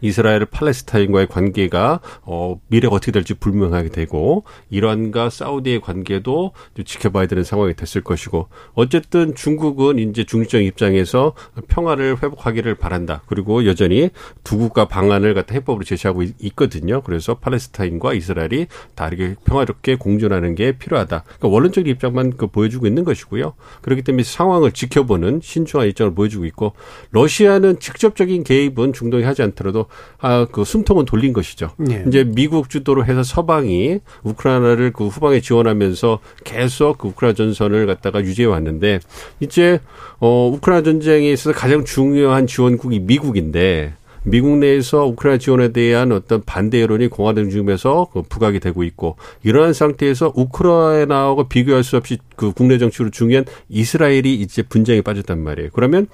[0.00, 6.52] 이스라엘 팔레스타인과의 관계가 어 미래가 어떻게 될지 불명하게 되고 이란과 사우디의 관계도
[6.84, 11.34] 지켜봐야 되는 상황이 됐을 것이고 어쨌든 중국은 이제 중립적 입장에서
[11.68, 13.22] 평화를 회복하기를 바란다.
[13.26, 14.10] 그리고 여전히
[14.44, 20.72] 두 국가 방안을 갖다 해법으로 제시하고 있, 거든요 그래서 팔레스타인과 이스라엘이 다르게 평화롭게 공존하는 게
[20.72, 21.22] 필요하다.
[21.24, 23.54] 그러니까 원론적인 입장만 그 보여주고 있는 것이고요.
[23.80, 26.72] 그렇기 때문에 상황을 지켜보는 신중한 입장을 보여주고 있고
[27.10, 29.62] 러시아는 직접적인 개입은 중동에 하지 않 다.
[29.62, 29.86] 하더라도
[30.18, 31.70] 아, 그 숨통은 돌린 것이죠.
[31.90, 32.04] 예.
[32.06, 38.46] 이제 미국 주도로 해서 서방이 우크라이나를 그 후방에 지원하면서 계속 그 우크라이나 전선을 갖다가 유지해
[38.46, 39.00] 왔는데
[39.40, 39.80] 이제
[40.18, 43.94] 어 우크라이나 전쟁에 있어서 가장 중요한 지원국이 미국인데
[44.24, 49.72] 미국 내에서 우크라이나 지원에 대한 어떤 반대 여론이 공화당 중에서 그 부각이 되고 있고 이러한
[49.72, 55.70] 상태에서 우크라이나하고 비교할 수 없이 그 국내 정치로 중요한 이스라엘이 이제 분쟁에 빠졌단 말이에요.
[55.72, 56.06] 그러면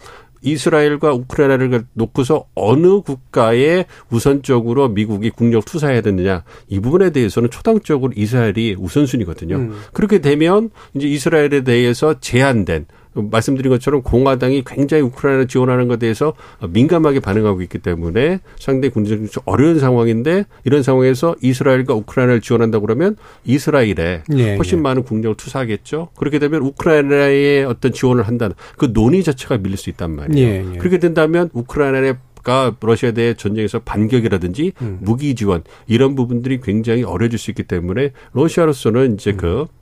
[0.42, 8.76] 이스라엘과 우크라이나를 놓고서 어느 국가에 우선적으로 미국이 국력 투사해야 되느냐 이 부분에 대해서는 초당적으로 이스라엘이
[8.78, 9.56] 우선순위거든요.
[9.56, 9.80] 음.
[9.92, 16.34] 그렇게 되면 이제 이스라엘에 대해서 제한된 말씀드린 것처럼 공화당이 굉장히 우크라이나 지원하는 것에 대해서
[16.68, 24.22] 민감하게 반응하고 있기 때문에 상당히 군사적으로 어려운 상황인데 이런 상황에서 이스라엘과 우크라이나를 지원한다 그러면 이스라엘에
[24.36, 24.82] 예, 훨씬 예.
[24.82, 26.08] 많은 국력을 투사하겠죠.
[26.16, 30.48] 그렇게 되면 우크라이나에 어떤 지원을 한다는 그 논의 자체가 밀릴 수 있단 말이에요.
[30.48, 30.78] 예, 예.
[30.78, 34.98] 그렇게 된다면 우크라이나의 가 러시아에 대해 전쟁에서 반격이라든지 음.
[35.02, 39.66] 무기 지원 이런 부분들이 굉장히 어려질 수 있기 때문에 러시아로서는 이제 그 음.
[39.66, 39.77] 그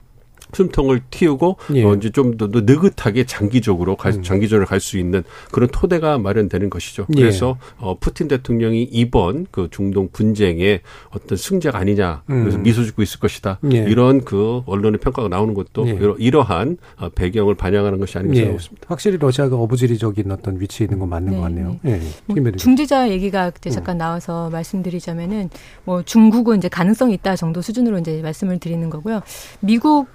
[0.53, 1.83] 숨통을 틔우고 예.
[1.83, 4.23] 어, 이제 좀 더 느긋하게 장기적으로 갈, 음.
[4.23, 7.07] 장기전을 갈 수 있는 그런 토대가 마련되는 것이죠.
[7.15, 7.21] 예.
[7.21, 12.63] 그래서 어, 푸틴 대통령이 이번 그 중동 분쟁의 어떤 승자가 아니냐 그래서 음.
[12.63, 13.77] 미소 짓고 있을 것이다 예.
[13.77, 15.99] 이런 그 언론의 평가가 나오는 것도 예.
[16.19, 18.43] 이러한 어, 배경을 반영하는 것이 아닌가 예.
[18.45, 18.85] 생각합니다.
[18.87, 21.37] 확실히 러시아가 어부지리적인 어떤 위치에 있는 건 맞는 네.
[21.37, 21.79] 것 같네요.
[21.85, 22.01] 예.
[22.27, 23.97] 뭐 중재자 얘기가 그때 잠깐 음.
[23.97, 25.49] 나와서 말씀드리자면은
[25.85, 29.21] 뭐 중국은 이제 가능성이 있다 정도 수준으로 이제 말씀을 드리는 거고요.
[29.59, 30.07] 미국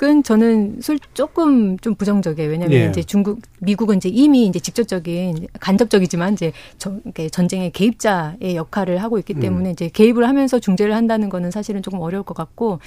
[0.00, 2.48] 은 저는 술 조금 좀 부정적이에요.
[2.48, 2.88] 왜냐하면 예.
[2.88, 9.34] 이제 중국, 미국은 이제 이미 이제 직접적인 간접적이지만 이제 전, 전쟁의 개입자의 역할을 하고 있기
[9.34, 9.40] 음.
[9.40, 9.72] 때문에 음.
[9.72, 12.78] 이제 개입을 하면서 중재를 한다는 거는 사실은 조금 어려울 것 같고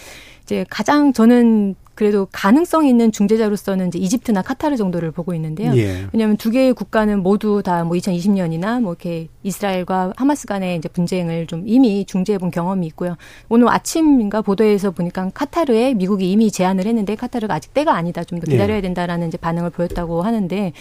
[0.44, 5.72] 이제 가장 저는 그래도 가능성 있는 중재자로서는 이제 이집트나 카타르 정도를 보고 있는데요.
[5.78, 6.08] 예.
[6.12, 11.46] 왜냐하면 두 개의 국가는 모두 다 뭐 2020년이나 뭐 이렇게 이스라엘과 하마스 간의 이제 분쟁을
[11.46, 13.18] 좀 이미 중재해 본 경험이 있고요.
[13.50, 18.24] 오늘 아침인가 보도에서 보니까 카타르에 미국이 이미 제안을 했는데 카타르가 아직 때가 아니다.
[18.24, 18.82] 좀 더 기다려야 예.
[18.82, 20.74] 된다라는 이제 반응을 보였다고 하는데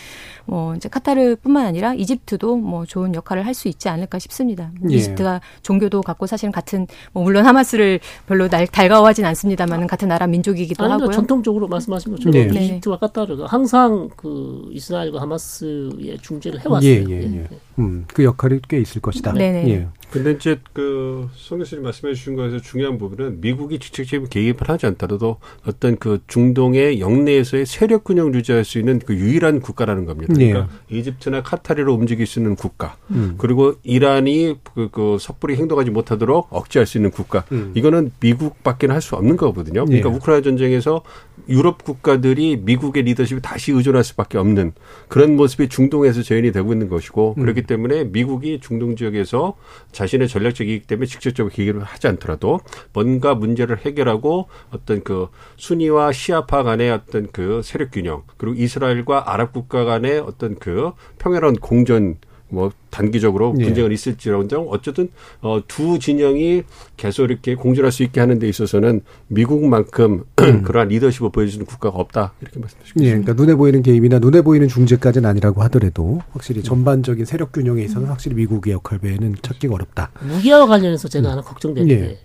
[0.47, 4.71] 뭐 이제 카타르뿐만 아니라 이집트도 뭐 좋은 역할을 할 수 있지 않을까 싶습니다.
[4.91, 4.95] 예.
[4.95, 10.85] 이집트가 종교도 갖고 사실은 같은 뭐 물론 하마스를 별로 날 달가워하진 않습니다만은 같은 나라 민족이기도
[10.85, 11.17] 아 니, 하고요.
[11.17, 12.65] 전통적으로 말씀하신 것처럼 네.
[12.65, 16.91] 이집트와 카타르가 항상 그 이스라엘과 하마스의 중재를 해왔어요.
[16.91, 17.49] 예, 예, 예.
[17.79, 19.33] 음, 그 역할이 꽤 있을 것이다.
[19.33, 19.69] 네네.
[19.71, 19.89] 예.
[20.11, 25.97] 근데 이제 그송 교수님 말씀해 주신 거에서 중요한 부분은 미국이 직접적인 개입을 하지 않더라도 어떤
[25.97, 30.35] 그 중동의 영내에서의 세력 균형 유지할 수 있는 그 유일한 국가라는 겁니다.
[30.35, 30.97] 그러니까 예.
[30.99, 33.37] 이집트나 카타르로 움직일 수 있는 국가, 음.
[33.39, 37.45] 그리고 이란이 그, 그 섣불리 행동하지 못하도록 억제할 수 있는 국가.
[37.53, 37.73] 음.
[37.75, 39.87] 이거는 미국밖에는 할 수 없는 거거든요.
[39.87, 40.15] 그러니까 예.
[40.15, 41.03] 우크라이나 전쟁에서
[41.49, 44.73] 유럽 국가들이 미국의 리더십에 다시 의존할 수밖에 없는
[45.09, 47.43] 그런 모습이 중동에서 재현이 되고 있는 것이고 음.
[47.43, 49.57] 그렇기 때문에 미국이 중동 지역에서
[50.01, 52.61] 자신의 전략적 이익 때문에 직접적으로 기획을 하지 않더라도
[52.95, 59.53] 뭔가 문제를 해결하고 어떤 그 순위와 시아파 간의 어떤 그 세력 균형 그리고 이스라엘과 아랍
[59.53, 62.17] 국가 간의 어떤 그 평화로운 공전
[62.51, 63.65] 뭐 단기적으로 예.
[63.65, 65.09] 분쟁은 있을지언정 어쨌든
[65.41, 66.65] 어, 두 진영이
[66.97, 70.63] 계속 이렇게 공존할 수 있게 하는 데 있어서는 미국만큼 음.
[70.63, 73.07] 그러한 리더십을 보여주는 국가가 없다 이렇게 말씀드리겠습니다.
[73.07, 78.07] 예, 그러니까 눈에 보이는 개입이나 눈에 보이는 중재까지는 아니라고 하더라도 확실히 전반적인 세력 균형에 있어서
[78.07, 80.11] 확실히 미국의 역할 외에는 찾기가 어렵다.
[80.21, 81.33] 무기와 관련해서 제가 음.
[81.33, 81.97] 하나 걱정되는 예.
[81.97, 82.19] 게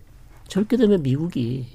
[0.47, 1.65] 저렇게 되면 미국이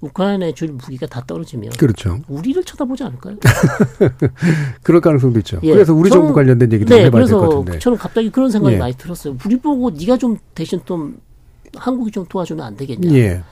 [0.00, 2.20] 우크라이나에 줄 무기가 다 떨어지면 그렇죠.
[2.28, 3.36] 우리를 쳐다보지 않을까요?
[4.82, 5.60] 그럴 가능성도 있죠.
[5.62, 5.72] 예.
[5.72, 7.78] 그래서 우리 저는, 정부 관련된 얘기도 네, 해봐야 될 것 같은데.
[7.78, 8.78] 저는 갑자기 그런 생각이 예.
[8.78, 9.36] 많이 들었어요.
[9.44, 11.18] 우리 보고 네가 좀 대신 좀
[11.76, 13.12] 한국이 좀 도와주면 안 되겠냐.
[13.14, 13.42] 예.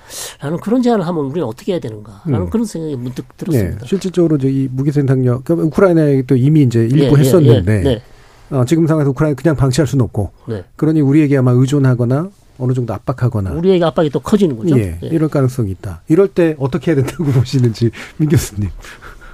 [0.41, 2.23] 라는 그런 제안을 하면 우리는 어떻게 해야 되는가.
[2.25, 2.51] 라는 음.
[2.51, 3.79] 그런 생각이 문득 들었습니다.
[3.83, 3.87] 예.
[3.87, 7.83] 실질적으로 이제 이 무기 생산력, 그러니까 우크라이나에 또 이미 이제 일부 예, 예 했었는데, 예,
[7.83, 8.03] 네.
[8.51, 10.65] 어, 지금 상황에서 우크라이나 그냥 방치할 수는 없고, 네.
[10.77, 14.79] 그러니 우리에게 아마 의존하거나 어느 정도 압박하거나 우리에게 압박이 또 커지는 거죠.
[14.79, 15.07] 예, 예.
[15.07, 16.03] 이럴 가능성이 있다.
[16.09, 18.71] 이럴 때 어떻게 해야 된다고 보시는지 민 교수님.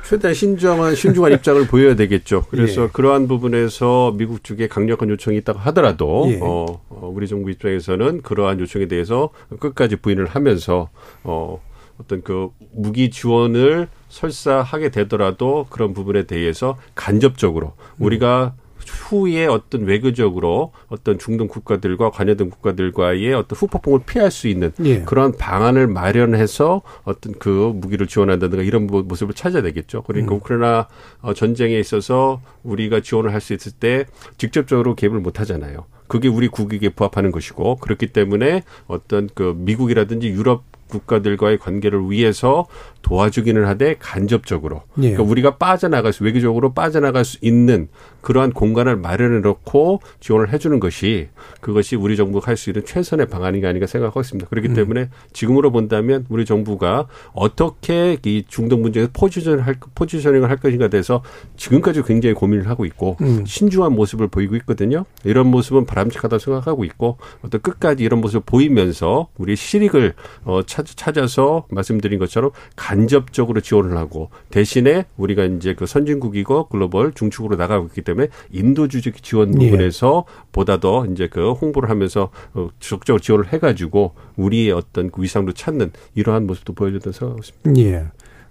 [0.06, 2.44] 최대한 신중한 신중한 입장을 보여야 되겠죠.
[2.50, 2.88] 그래서 예.
[2.92, 6.38] 그러한 부분에서 미국 쪽에 강력한 요청이 있다고 하더라도 예.
[6.42, 10.90] 어, 어, 우리 정부 입장에서는 그러한 요청에 대해서 끝까지 부인을 하면서
[11.22, 11.60] 어,
[11.98, 18.06] 어떤 그 무기 지원을 설사 하게 되더라도 그런 부분에 대해서 간접적으로 음.
[18.06, 18.54] 우리가
[18.88, 25.02] 후에 어떤 외교적으로 어떤 중동 국가들과 관여된 국가들과의 어떤 후폭풍을 피할 수 있는 예.
[25.02, 30.02] 그러한 방안을 마련해서 어떤 그 무기를 지원한다든가 이런 모습을 찾아야 되겠죠.
[30.02, 30.38] 그러니까 음.
[30.38, 30.88] 우크라이나
[31.20, 34.06] 어, 전쟁에 있어서 우리가 지원을 할 수 있을 때
[34.38, 35.84] 직접적으로 개입을 못 하잖아요.
[36.08, 42.66] 그게 우리 국익에 부합하는 것이고 그렇기 때문에 어떤 그 미국이라든지 유럽 국가들과의 관계를 위해서
[43.04, 45.12] 도와주기는 하되 간접적으로 예.
[45.12, 47.88] 그러니까 우리가 빠져나갈 수 외교적으로 빠져나갈 수 있는
[48.20, 51.28] 그러한 공간을 마련해 놓고 지원을 해주는 것이
[51.60, 54.48] 그것이 우리 정부가 할 수 있는 최선의 방안이 아닌가 생각하고 있습니다.
[54.48, 54.74] 그렇기 음.
[54.74, 61.22] 때문에 지금으로 본다면 우리 정부가 어떻게 이 중동 문제에서 포지션을 할 포지셔닝을 할 것인가 돼서
[61.56, 63.44] 지금까지 굉장히 고민을 하고 있고 음.
[63.46, 65.04] 신중한 모습을 보이고 있거든요.
[65.24, 71.66] 이런 모습은 바람직하다 고 생각하고 있고 어떤 끝까지 이런 모습을 보이면서 우리 실익을 어, 찾아서
[71.70, 72.50] 말씀드린 것처럼
[72.94, 79.60] 간접적으로 지원을 하고 대신에 우리가 이제 그 선진국이고 글로벌 중축으로 나가고 있기 때문에 인도주적 지원
[79.60, 79.70] 예.
[79.70, 80.46] 부분에서 예.
[80.52, 85.92] 보다 더 이제 그 홍보를 하면서 어, 적극적으로 지원을 해가지고 우리의 어떤 그 위상도 찾는
[86.14, 87.82] 이러한 모습도 보여줬던 생각하고 있습니다.
[87.82, 88.06] 예.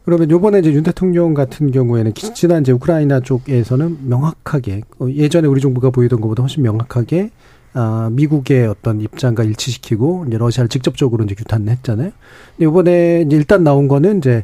[0.05, 5.61] 그러면 요번에 이제 윤 대통령 같은 경우에는 지난 이제 우크라이나 쪽에서는 명확하게 어, 예전에 우리
[5.61, 7.31] 정부가 보이던 것보다 훨씬 명확하게
[7.73, 12.11] 아, 미국의 어떤 입장과 일치시키고 이제 러시아를 직접적으로 이제 규탄을 했잖아요.
[12.57, 14.43] 근데 이번에 이제 일단 나온 거는 이제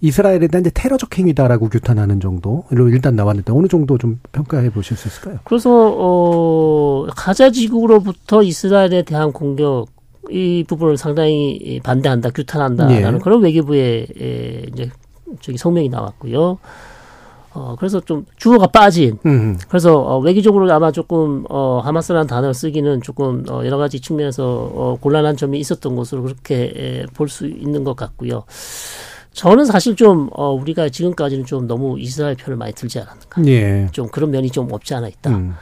[0.00, 5.08] 이스라엘에 대한 이제 테러적 행위다라고 규탄하는 정도로 일단 나왔는데 어느 정도 좀 평가해 보실 수
[5.08, 5.38] 있을까요?
[5.44, 9.86] 그래서 어 가자 지구로부터 이스라엘에 대한 공격
[10.30, 13.22] 이 부분을 상당히 반대한다, 규탄한다라는 예.
[13.22, 14.06] 그런 외교부의
[14.72, 14.90] 이제
[15.40, 16.58] 저기 성명이 나왔고요.
[17.54, 19.18] 어, 그래서 좀 주어가 빠진.
[19.26, 19.56] 음.
[19.68, 24.44] 그래서 어, 외교적으로 아마 조금 어, 하마스라는 단어를 쓰기는 조금 어, 여러 가지 측면에서
[24.74, 28.44] 어, 곤란한 점이 있었던 것으로 그렇게 볼 수 있는 것 같고요.
[29.32, 33.44] 저는 사실 좀 어, 우리가 지금까지는 좀 너무 이스라엘 편을 많이 들지 않았는가.
[33.46, 33.88] 예.
[33.92, 35.30] 좀 그런 면이 좀 없지 않아 있다.
[35.30, 35.54] 음.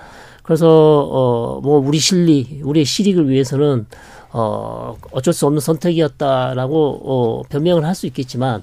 [0.42, 0.68] 그래서
[1.10, 3.86] 어, 뭐 우리 실리, 우리의 실익을 위해서는
[4.32, 8.62] 어, 어쩔 수 없는 선택이었다라고 어, 변명을 할 수 있겠지만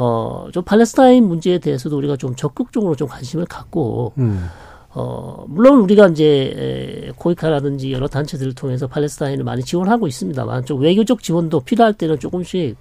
[0.00, 4.46] 어, 좀 팔레스타인 문제에 대해서도 우리가 좀 적극적으로 좀 관심을 갖고, 음.
[4.90, 11.60] 어, 물론 우리가 이제 코이카라든지 여러 단체들을 통해서 팔레스타인을 많이 지원하고 있습니다만 좀 외교적 지원도
[11.60, 12.76] 필요할 때는 조금씩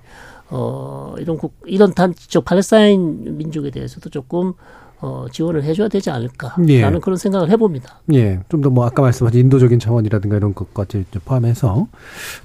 [0.49, 4.53] 어, 이런 국, 이런 단, 저 팔레스타인 민족에 대해서도 조금
[4.99, 6.99] 어, 지원을 해줘야 되지 않을까라는 예.
[6.99, 8.01] 그런 생각을 해봅니다.
[8.13, 11.87] 예, 좀 더 뭐 아까 말씀하신 인도적인 차원이라든가 이런 것까지 포함해서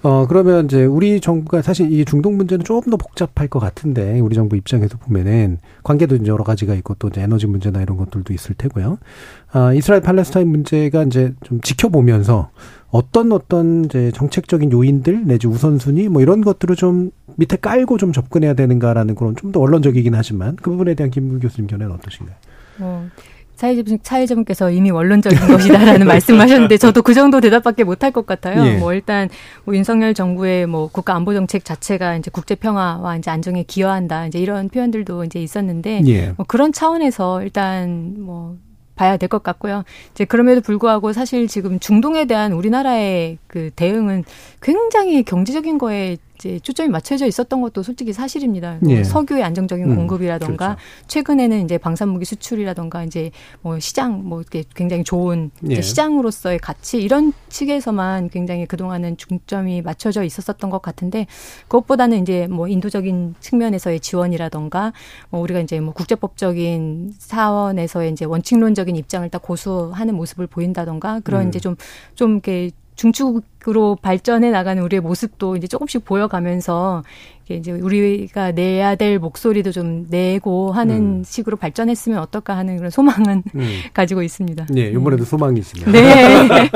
[0.03, 4.35] 어 그러면 이제 우리 정부가 사실 이 중동 문제는 조금 더 복잡할 것 같은데 우리
[4.35, 8.55] 정부 입장에서 보면은 관계도 이제 여러 가지가 있고 또 이제 에너지 문제나 이런 것들도 있을
[8.57, 8.99] 테고요.
[9.53, 12.51] 아 이스라엘 팔레스타인 문제가 이제 좀 지켜보면서
[12.93, 18.53] 어떤 어떤 이제 정책적인 요인들 내지 우선순위 뭐 이런 것들을 좀 밑에 깔고 좀 접근해야
[18.55, 22.37] 되는가라는 그런 좀 더 원론적이긴 하지만 그 부분에 대한 김문 교수님 견해는 어떠신가요?
[22.81, 23.09] 어.
[23.57, 28.65] 차이점, 차이점께서 이미 원론적인 것이다라는 말씀하셨는데 저도 그 정도 대답밖에 못할 것 같아요.
[28.67, 28.77] 예.
[28.77, 29.29] 뭐 일단
[29.65, 34.39] 뭐 윤석열 정부의 뭐 국가 안보 정책 자체가 이제 국제 평화와 이제 안정에 기여한다 이제
[34.39, 36.33] 이런 표현들도 이제 있었는데 예.
[36.37, 38.57] 뭐 그런 차원에서 일단 뭐
[39.03, 39.83] 봐야 될 것 같고요.
[40.13, 44.25] 이제 그럼에도 불구하고 사실 지금 중동에 대한 우리나라의 그 대응은
[44.61, 48.79] 굉장히 경제적인 거에 이제 초점이 맞춰져 있었던 것도 솔직히 사실입니다.
[48.81, 49.05] 뭐 예.
[49.05, 51.07] 석유의 안정적인 음, 공급이라던가 그렇죠.
[51.07, 53.31] 최근에는 이제 방산무기 수출이라던가 이제
[53.61, 55.81] 뭐 시장 뭐 이렇게 굉장히 좋은 예.
[55.81, 61.27] 시장으로서의 가치 이런 측에서만 굉장히 그동안은 중점이 맞춰져 있었었던 것 같은데
[61.69, 64.93] 그것보다는 이제 뭐 인도적인 측면에서의 지원이라던가
[65.31, 71.49] 뭐 우리가 이제 뭐 국제법적인 사원에서의 이제 원칙론적인 입장을 딱 고수하는 모습을 보인다던가 그런 음.
[71.49, 71.77] 이제 좀좀
[72.17, 77.03] 좀 이렇게 중축으로 발전해 나가는 우리의 모습도 이제 조금씩 보여가면서
[77.51, 81.25] 이제 우리가 내야 될 목소리도 좀 내고 하는 음.
[81.25, 83.61] 식으로 발전했으면 어떨까 하는 그런 소망은 음.
[83.93, 84.67] 가지고 있습니다.
[84.71, 85.25] 네, 이번에도 음.
[85.25, 85.93] 소망이시네요.
[85.93, 86.71] 네.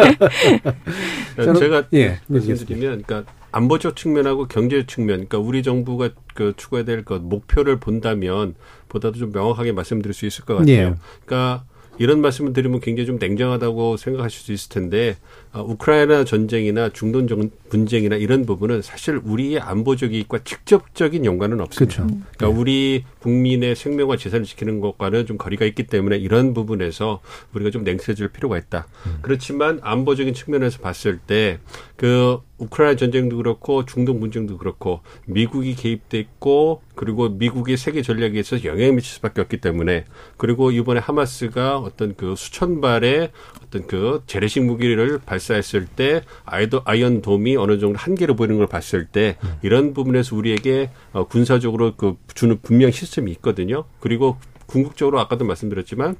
[1.58, 7.78] 제가 예, 말씀드리면, 그러니까 안보적 측면하고 경제 측면, 그러니까 우리 정부가 그 추구해야 될것 목표를
[7.78, 8.54] 본다면
[8.88, 10.74] 보다도 좀 명확하게 말씀드릴 수 있을 것 같아요.
[10.74, 10.94] 예.
[11.24, 11.64] 그러니까
[11.98, 17.26] 이런 말씀을 드리면 굉장히 좀 냉정하다고 생각하실 수 있을 텐데 어, 우크라이나 전쟁이나 중동
[17.68, 22.04] 분쟁이나 이런 부분은 사실 우리의 안보적 이익과 직접적인 연관은 없습니다.
[22.04, 22.20] 그렇죠.
[22.36, 22.60] 그러니까 네.
[22.60, 27.20] 우리 국민의 생명과 재산을 지키는 것과는 좀 거리가 있기 때문에 이런 부분에서
[27.54, 28.86] 우리가 좀 냉정해질 필요가 있다.
[29.06, 29.18] 음.
[29.22, 31.58] 그렇지만 안보적인 측면에서 봤을 때
[31.96, 38.94] 그 우크라이나 전쟁도 그렇고 중동 분쟁도 그렇고 미국이 개입됐고 그리고 미국의 세계 전략에 있어서 영향을
[38.94, 40.04] 미칠 수밖에 없기 때문에
[40.36, 43.30] 그리고 이번에 하마스가 어떤 그 수천 발의
[43.66, 49.06] 어떤 그 재래식 무기를 발사했을 때 아이도 아이언 돔이 어느 정도 한계를 보이는 걸 봤을
[49.06, 49.54] 때 음.
[49.62, 53.84] 이런 부분에서 우리에게 어, 군사적으로 그 주는 분명 시사점이 있거든요.
[54.00, 54.36] 그리고
[54.66, 56.16] 궁극적으로 아까도 말씀드렸지만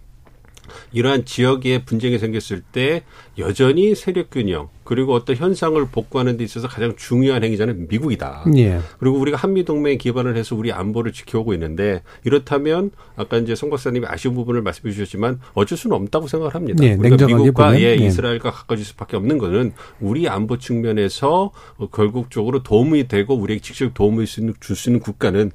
[0.92, 3.02] 이러한 지역에 분쟁이 생겼을 때
[3.38, 8.44] 여전히 세력 균형 그리고 어떤 현상을 복구하는 데 있어서 가장 중요한 행위자는 미국이다.
[8.56, 8.78] 예.
[8.98, 14.06] 그리고 우리가 한미 동맹에 기반을 해서 우리 안보를 지켜오고 있는데 이렇다면 아까 이제 송 박사님이
[14.06, 16.84] 아쉬운 부분을 말씀해 주셨지만 어쩔 수는 없다고 생각을 합니다.
[16.84, 21.50] 예, 우리가 미국과 예, 예, 이스라엘과 가까워질 수밖에 없는 것은 우리 안보 측면에서
[21.92, 24.26] 결국적으로 도움이 되고 우리에게 직접 도움을
[24.60, 25.50] 줄수 있는 국가는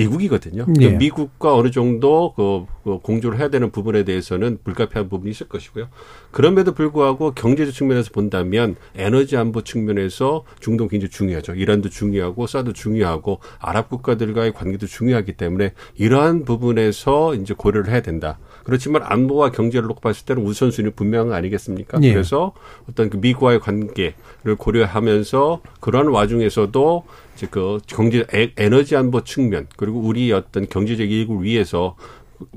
[0.00, 0.66] 미국이거든요.
[0.68, 0.90] 네.
[0.90, 5.88] 미국과 어느 정도 그, 그 공조를 해야 되는 부분에 대해서는 불가피한 부분이 있을 것이고요.
[6.30, 11.54] 그럼에도 불구하고 경제적 측면에서 본다면 에너지 안보 측면에서 중동 굉장히 중요하죠.
[11.54, 18.38] 이란도 중요하고 사도 중요하고 아랍 국가들과의 관계도 중요하기 때문에 이러한 부분에서 이제 고려를 해야 된다.
[18.64, 21.98] 그렇지만 안보와 경제를 놓고 봤을 때는 우선순위 분명한 거 아니겠습니까?
[22.02, 22.12] 예.
[22.12, 22.52] 그래서
[22.88, 27.04] 어떤 그 미국과의 관계를 고려하면서 그러한 와중에서도
[27.36, 28.26] 이제 그 경제
[28.56, 31.96] 에너지 안보 측면 그리고 우리 어떤 경제적 이익을 위해서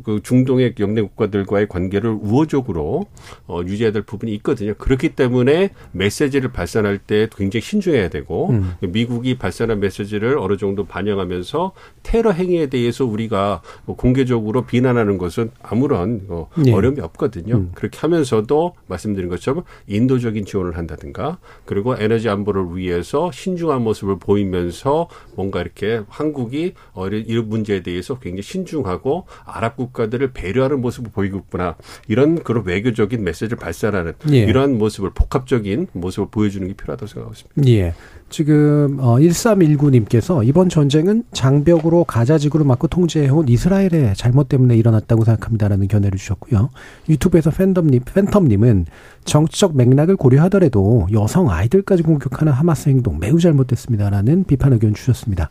[0.03, 3.05] 그 중동의 영내 국가들과의 관계를 우호적으로
[3.47, 4.73] 어, 유지해야 될 부분이 있거든요.
[4.75, 8.73] 그렇기 때문에 메시지를 발산할 때 굉장히 신중해야 되고 음.
[8.81, 11.73] 미국이 발산한 메시지를 어느 정도 반영하면서
[12.03, 16.73] 테러 행위에 대해서 우리가 뭐 공개적으로 비난하는 것은 아무런 어, 네.
[16.73, 17.55] 어려움이 없거든요.
[17.55, 17.71] 음.
[17.73, 25.61] 그렇게 하면서도 말씀드린 것처럼 인도적인 지원을 한다든가 그리고 에너지 안보를 위해서 신중한 모습을 보이면서 뭔가
[25.61, 31.75] 이렇게 한국이 어, 이런 문제에 대해서 굉장히 신중하고 아랍 아랍 국가들을 배려하는 모습을 보이고 있구나.
[32.07, 34.39] 이런 그런 외교적인 메시지를 발산하는 예.
[34.39, 37.71] 이러한 모습을 복합적인 모습을 보여주는 게 필요하다고 생각하고 있습니다.
[37.71, 37.93] 예.
[38.29, 46.17] 지금 어 1319님께서 이번 전쟁은 장벽으로 가자지구를 막고 통제해온 이스라엘의 잘못 때문에 일어났다고 생각합니다라는 견해를
[46.17, 46.69] 주셨고요.
[47.09, 48.85] 유튜브에서 팬덤님 팬텀님은
[49.25, 55.49] 정치적 맥락을 고려하더라도 여성 아이들까지 공격하는 하마스 행동 매우 잘못됐습니다라는 비판 의견 주셨습니다.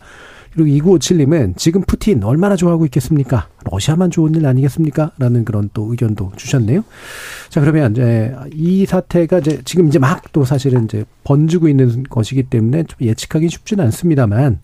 [0.55, 3.49] 그리고 2957님은 지금 푸틴 얼마나 좋아하고 있겠습니까?
[3.71, 5.13] 러시아만 좋은 일 아니겠습니까?
[5.19, 6.85] 라는 그런 또 의견도 주셨네요.
[7.49, 12.45] 자, 그러면 이제 이 사태가 이제 지금 이제 막 또 사실은 이제 번지고 있는 것이기
[12.45, 14.61] 때문에 좀 예측하기 쉽지는 않습니다만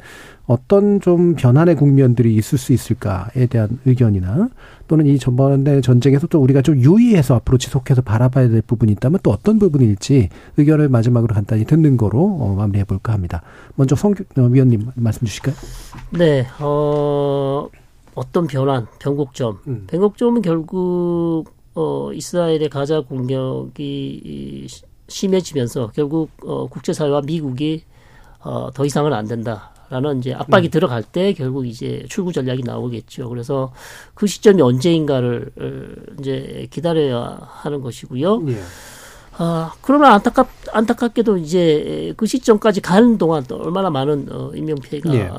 [0.49, 4.49] 어떤 좀 변환의 국면들이 있을 수 있을까에 대한 의견이나
[4.89, 9.31] 또는 이 전반의 전쟁에서 또 우리가 좀 유의해서 앞으로 지속해서 바라봐야 될 부분이 있다면 또
[9.31, 13.43] 어떤 부분일지 의견을 마지막으로 간단히 듣는 거로 어, 마무리해 볼까 합니다.
[13.75, 15.55] 먼저 성 어, 위원님 말씀 주실까요?
[16.13, 17.69] 네, 어,
[18.15, 19.59] 어떤 변환, 변곡점.
[19.67, 19.85] 음.
[19.87, 21.45] 변곡점은 결국
[21.75, 24.67] 어, 이스라엘의 가자 공격이
[25.09, 27.83] 심해지면서 결국 어, 국제사회와 미국이
[28.41, 29.73] 어, 더 이상은 안 된다.
[29.91, 30.71] 라는 이제 압박이 음.
[30.71, 33.29] 들어갈 때 결국 이제 출구 전략이 나오겠죠.
[33.29, 33.73] 그래서
[34.15, 38.45] 그 시점이 언제인가를 어, 이제 기다려야 하는 것이고요.
[38.49, 38.59] 예.
[39.41, 45.15] 아, 그러면 안타깝, 안타깝게도 이제 그 시점까지 가는 동안 또 얼마나 많은 어, 인명 피해가
[45.15, 45.31] 예.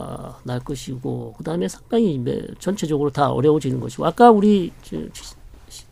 [0.44, 2.24] 날 것이고, 그 다음에 상당히
[2.60, 4.72] 전체적으로 다 어려워지는 것이고, 아까 우리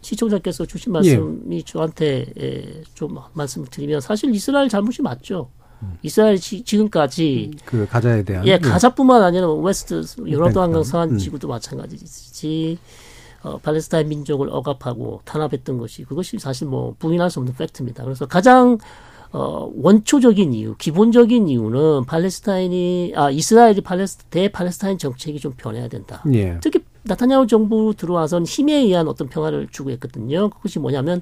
[0.02, 1.62] 시청자께서 주신 말씀이 예.
[1.64, 5.50] 저한테 좀 말씀을 드리면 사실 이스라엘 잘못이 맞죠.
[6.02, 11.18] 이스라엘 지, 지금까지 그 가자에 대한 예 가자뿐만 아니라 웨스트 요르단강 서안 음.
[11.18, 12.78] 지구도 마찬가지지
[13.44, 18.04] 어, 팔레스타인 민족을 억압하고 탄압했던 것이 그것이 사실 뭐 부인할 수 없는 팩트입니다.
[18.04, 18.78] 그래서 가장
[19.32, 26.24] 어, 원초적인 이유, 기본적인 이유는 팔레스타인이 아 이스라엘이 팔레스 대팔레스타인 정책이 좀 변해야 된다.
[26.34, 26.58] 예.
[26.62, 30.50] 특히 나타냐후 정부 들어와선 힘에 의한 어떤 평화를 추구했거든요.
[30.50, 31.22] 그것이 뭐냐면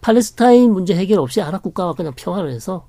[0.00, 2.86] 팔레스타인 문제 해결 없이 아랍 국가와 그냥 평화를 해서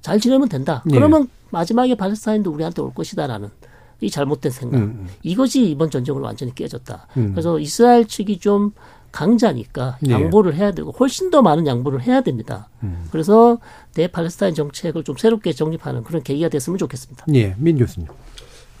[0.00, 0.82] 잘 지내면 된다.
[0.86, 0.94] 네.
[0.94, 3.48] 그러면 마지막에 팔레스타인도 우리한테 올 것이다라는
[4.00, 4.78] 이 잘못된 생각.
[4.78, 4.82] 음.
[4.82, 5.08] 음.
[5.22, 7.06] 이것이 이번 전쟁으로 완전히 깨졌다.
[7.16, 7.30] 음.
[7.32, 8.72] 그래서 이스라엘 측이 좀
[9.12, 10.12] 강자니까 네.
[10.12, 12.68] 양보를 해야 되고 훨씬 더 많은 양보를 해야 됩니다.
[12.82, 13.08] 음.
[13.10, 13.58] 그래서
[13.94, 17.26] 대팔레스타인 정책을 좀 새롭게 정립하는 그런 계기가 됐으면 좋겠습니다.
[17.34, 18.08] 예, 민 교수님.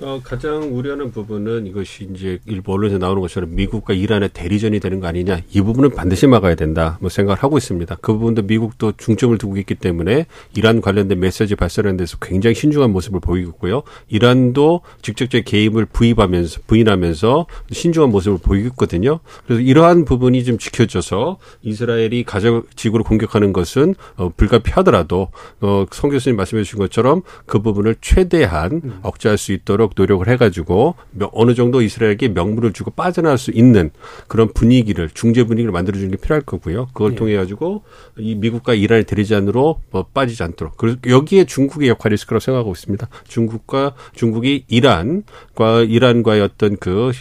[0.02, 5.06] 어, 가장 우려하는 부분은 이것이 이제 일부 언론에 나오는 것처럼 미국과 이란의 대리전이 되는 거
[5.06, 5.40] 아니냐.
[5.50, 6.96] 이 부분은 반드시 막아야 된다.
[7.02, 7.96] 뭐 생각을 하고 있습니다.
[8.00, 10.24] 그 부분도 미국도 중점을 두고 있기 때문에
[10.56, 13.82] 이란 관련된 메시지 발설하는 데서 굉장히 신중한 모습을 보이고 있고요.
[14.08, 19.20] 이란도 직접적 개입을 부입하면서, 부인하면서 신중한 모습을 보이고 있거든요.
[19.44, 25.28] 그래서 이러한 부분이 좀 지켜져서 이스라엘이 가자 지구를 공격하는 것은 어, 불가피하더라도
[25.60, 28.98] 어, 성 교수님 말씀해 주신 것처럼 그 부분을 최대한 음.
[29.02, 30.94] 억제할 수 있도록 있도록 노력을 해가지고
[31.32, 33.90] 어느 정도 이스라엘에게 명분을 주고 빠져나갈 수 있는
[34.26, 36.88] 그런 분위기를 중재 분위기를 만들어주는 게 필요할 거고요.
[36.92, 37.16] 그걸 예.
[37.16, 37.82] 통해 가지고
[38.18, 43.08] 이 미국과 이란의 대리전으로 뭐 빠지지 않도록 그래서 여기에 중국의 역할이 있을 거라고 생각하고 있습니다.
[43.28, 47.12] 중국과 중국이 이란과 이란과의 어떤 그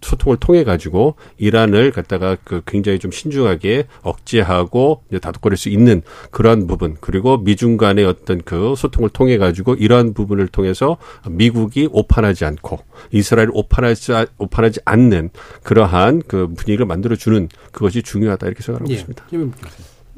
[0.00, 6.96] 소통을 통해 가지고 이란을 갖다가 그 굉장히 좀 신중하게 억제하고 다독거릴 수 있는 그러한 부분
[7.00, 10.98] 그리고 미중 간의 어떤 그 소통을 통해 가지고 이러한 부분을 통해서
[11.28, 12.78] 미국이 오판하지 않고
[13.10, 15.30] 이스라엘 오판하지 오판하지 않는
[15.62, 18.94] 그러한 그 분위기를 만들어 주는 그것이 중요하다 이렇게 생각하고 예.
[18.94, 19.24] 있습니다.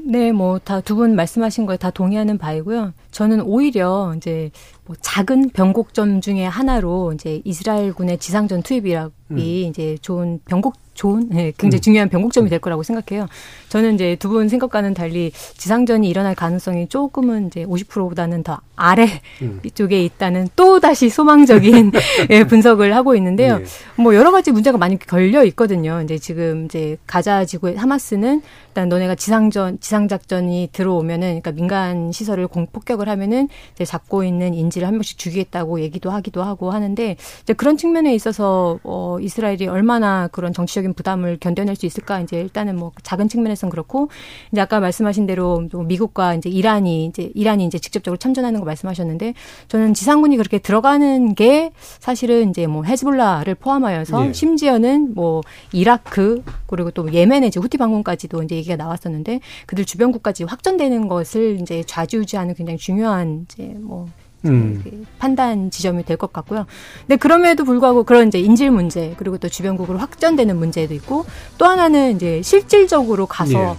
[0.06, 2.92] 네, 뭐 다 두 분 말씀하신 거에 다 동의하는 바이고요.
[3.14, 4.50] 저는 오히려 이제
[4.86, 9.38] 뭐 작은 변곡점 중에 하나로 이제 이스라엘군의 지상전 투입이라고 음.
[9.38, 11.82] 이제 좋은 변곡 좋은 네, 굉장히 음.
[11.82, 13.26] 중요한 변곡점이 될 거라고 생각해요.
[13.68, 19.08] 저는 이제 두 분 생각과는 달리 지상전이 일어날 가능성이 조금은 이제 50%보다는 더 아래
[19.42, 19.60] 음.
[19.74, 21.92] 쪽에 있다는 또 다시 소망적인
[22.30, 23.60] 예, 분석을 하고 있는데요.
[23.60, 24.02] 예.
[24.02, 26.00] 뭐 여러 가지 문제가 많이 걸려 있거든요.
[26.02, 33.03] 이제 지금 이제 가자 지구의 하마스는 일단 너네가 지상전 지상작전이 들어오면은 그러니까 민간 시설을 공폭격을
[33.08, 38.14] 하면은 이제 잡고 있는 인지를 한 명씩 죽이겠다고 얘기도 하기도 하고 하는데 이제 그런 측면에
[38.14, 43.28] 있어서 어 이스라엘이 얼마나 그런 정치적 경제적인 부담을 견뎌낼 수 있을까 이제 일단은 뭐 작은
[43.28, 44.08] 측면에서는 그렇고
[44.52, 49.34] 이제 아까 말씀하신 대로 미국과 이제 이란이 이제 이란이 이제 직접적으로 참전하는 거 말씀하셨는데
[49.68, 54.32] 저는 지상군이 그렇게 들어가는 게 사실은 이제 뭐 헤즈볼라를 포함하여서 네.
[54.32, 55.40] 심지어는 뭐
[55.72, 61.82] 이라크 그리고 또 예멘의 이제 후티 방공까지도 이제 얘기가 나왔었는데 그들 주변국까지 확전되는 것을 이제
[61.86, 64.08] 좌지우지하는 굉장히 중요한 이제 뭐
[64.44, 64.80] 음.
[64.84, 66.66] 그 판단 지점이 될 것 같고요.
[67.00, 71.24] 근데 그럼에도 불구하고 그런 이제 인질 문제 그리고 또 주변국으로 확전되는 문제도 있고
[71.58, 73.74] 또 하나는 이제 실질적으로 가서 예.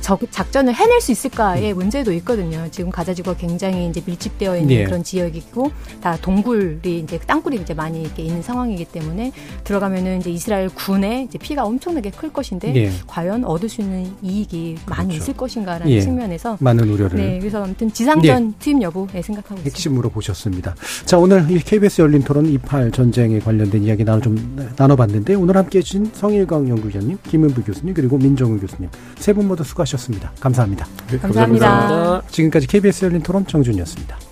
[0.00, 2.66] 작전을 해낼 수 있을까의 문제도 있거든요.
[2.70, 4.84] 지금 가자지구가 굉장히 이제 밀집되어 있는 예.
[4.84, 5.70] 그런 지역이고
[6.00, 9.32] 다 동굴이 이제 땅굴이 이제 많이 이렇게 있는 상황이기 때문에
[9.64, 12.90] 들어가면은 이제 이스라엘 군의 이제 피가 엄청나게 클 것인데 예.
[13.06, 14.90] 과연 얻을 수 있는 이익이 그렇죠.
[15.02, 16.00] 많이 있을 것인가라는 예.
[16.00, 17.16] 측면에서 많은 우려를.
[17.18, 18.52] 네, 그래서 아무튼 지상전 예.
[18.58, 19.64] 투입 여부에 생각하고 있습니다.
[19.64, 20.74] 핵심으로 보셨습니다.
[21.04, 25.82] 자, 오늘 이 KBS 열린 토론 28 전쟁에 관련된 이야기 나눠 좀 나눠봤는데 오늘 함께해
[25.82, 30.32] 주신 성일광 연구위원님, 김은부 교수님 그리고 민정우 교수님 세 분 모두 수고 하셨습니다.
[30.40, 30.86] 감사합니다.
[31.10, 31.66] 네, 감사합니다.
[31.68, 32.28] 감사합니다.
[32.28, 34.27] 지금까지 KBS 열린 토론 정준이었습니다.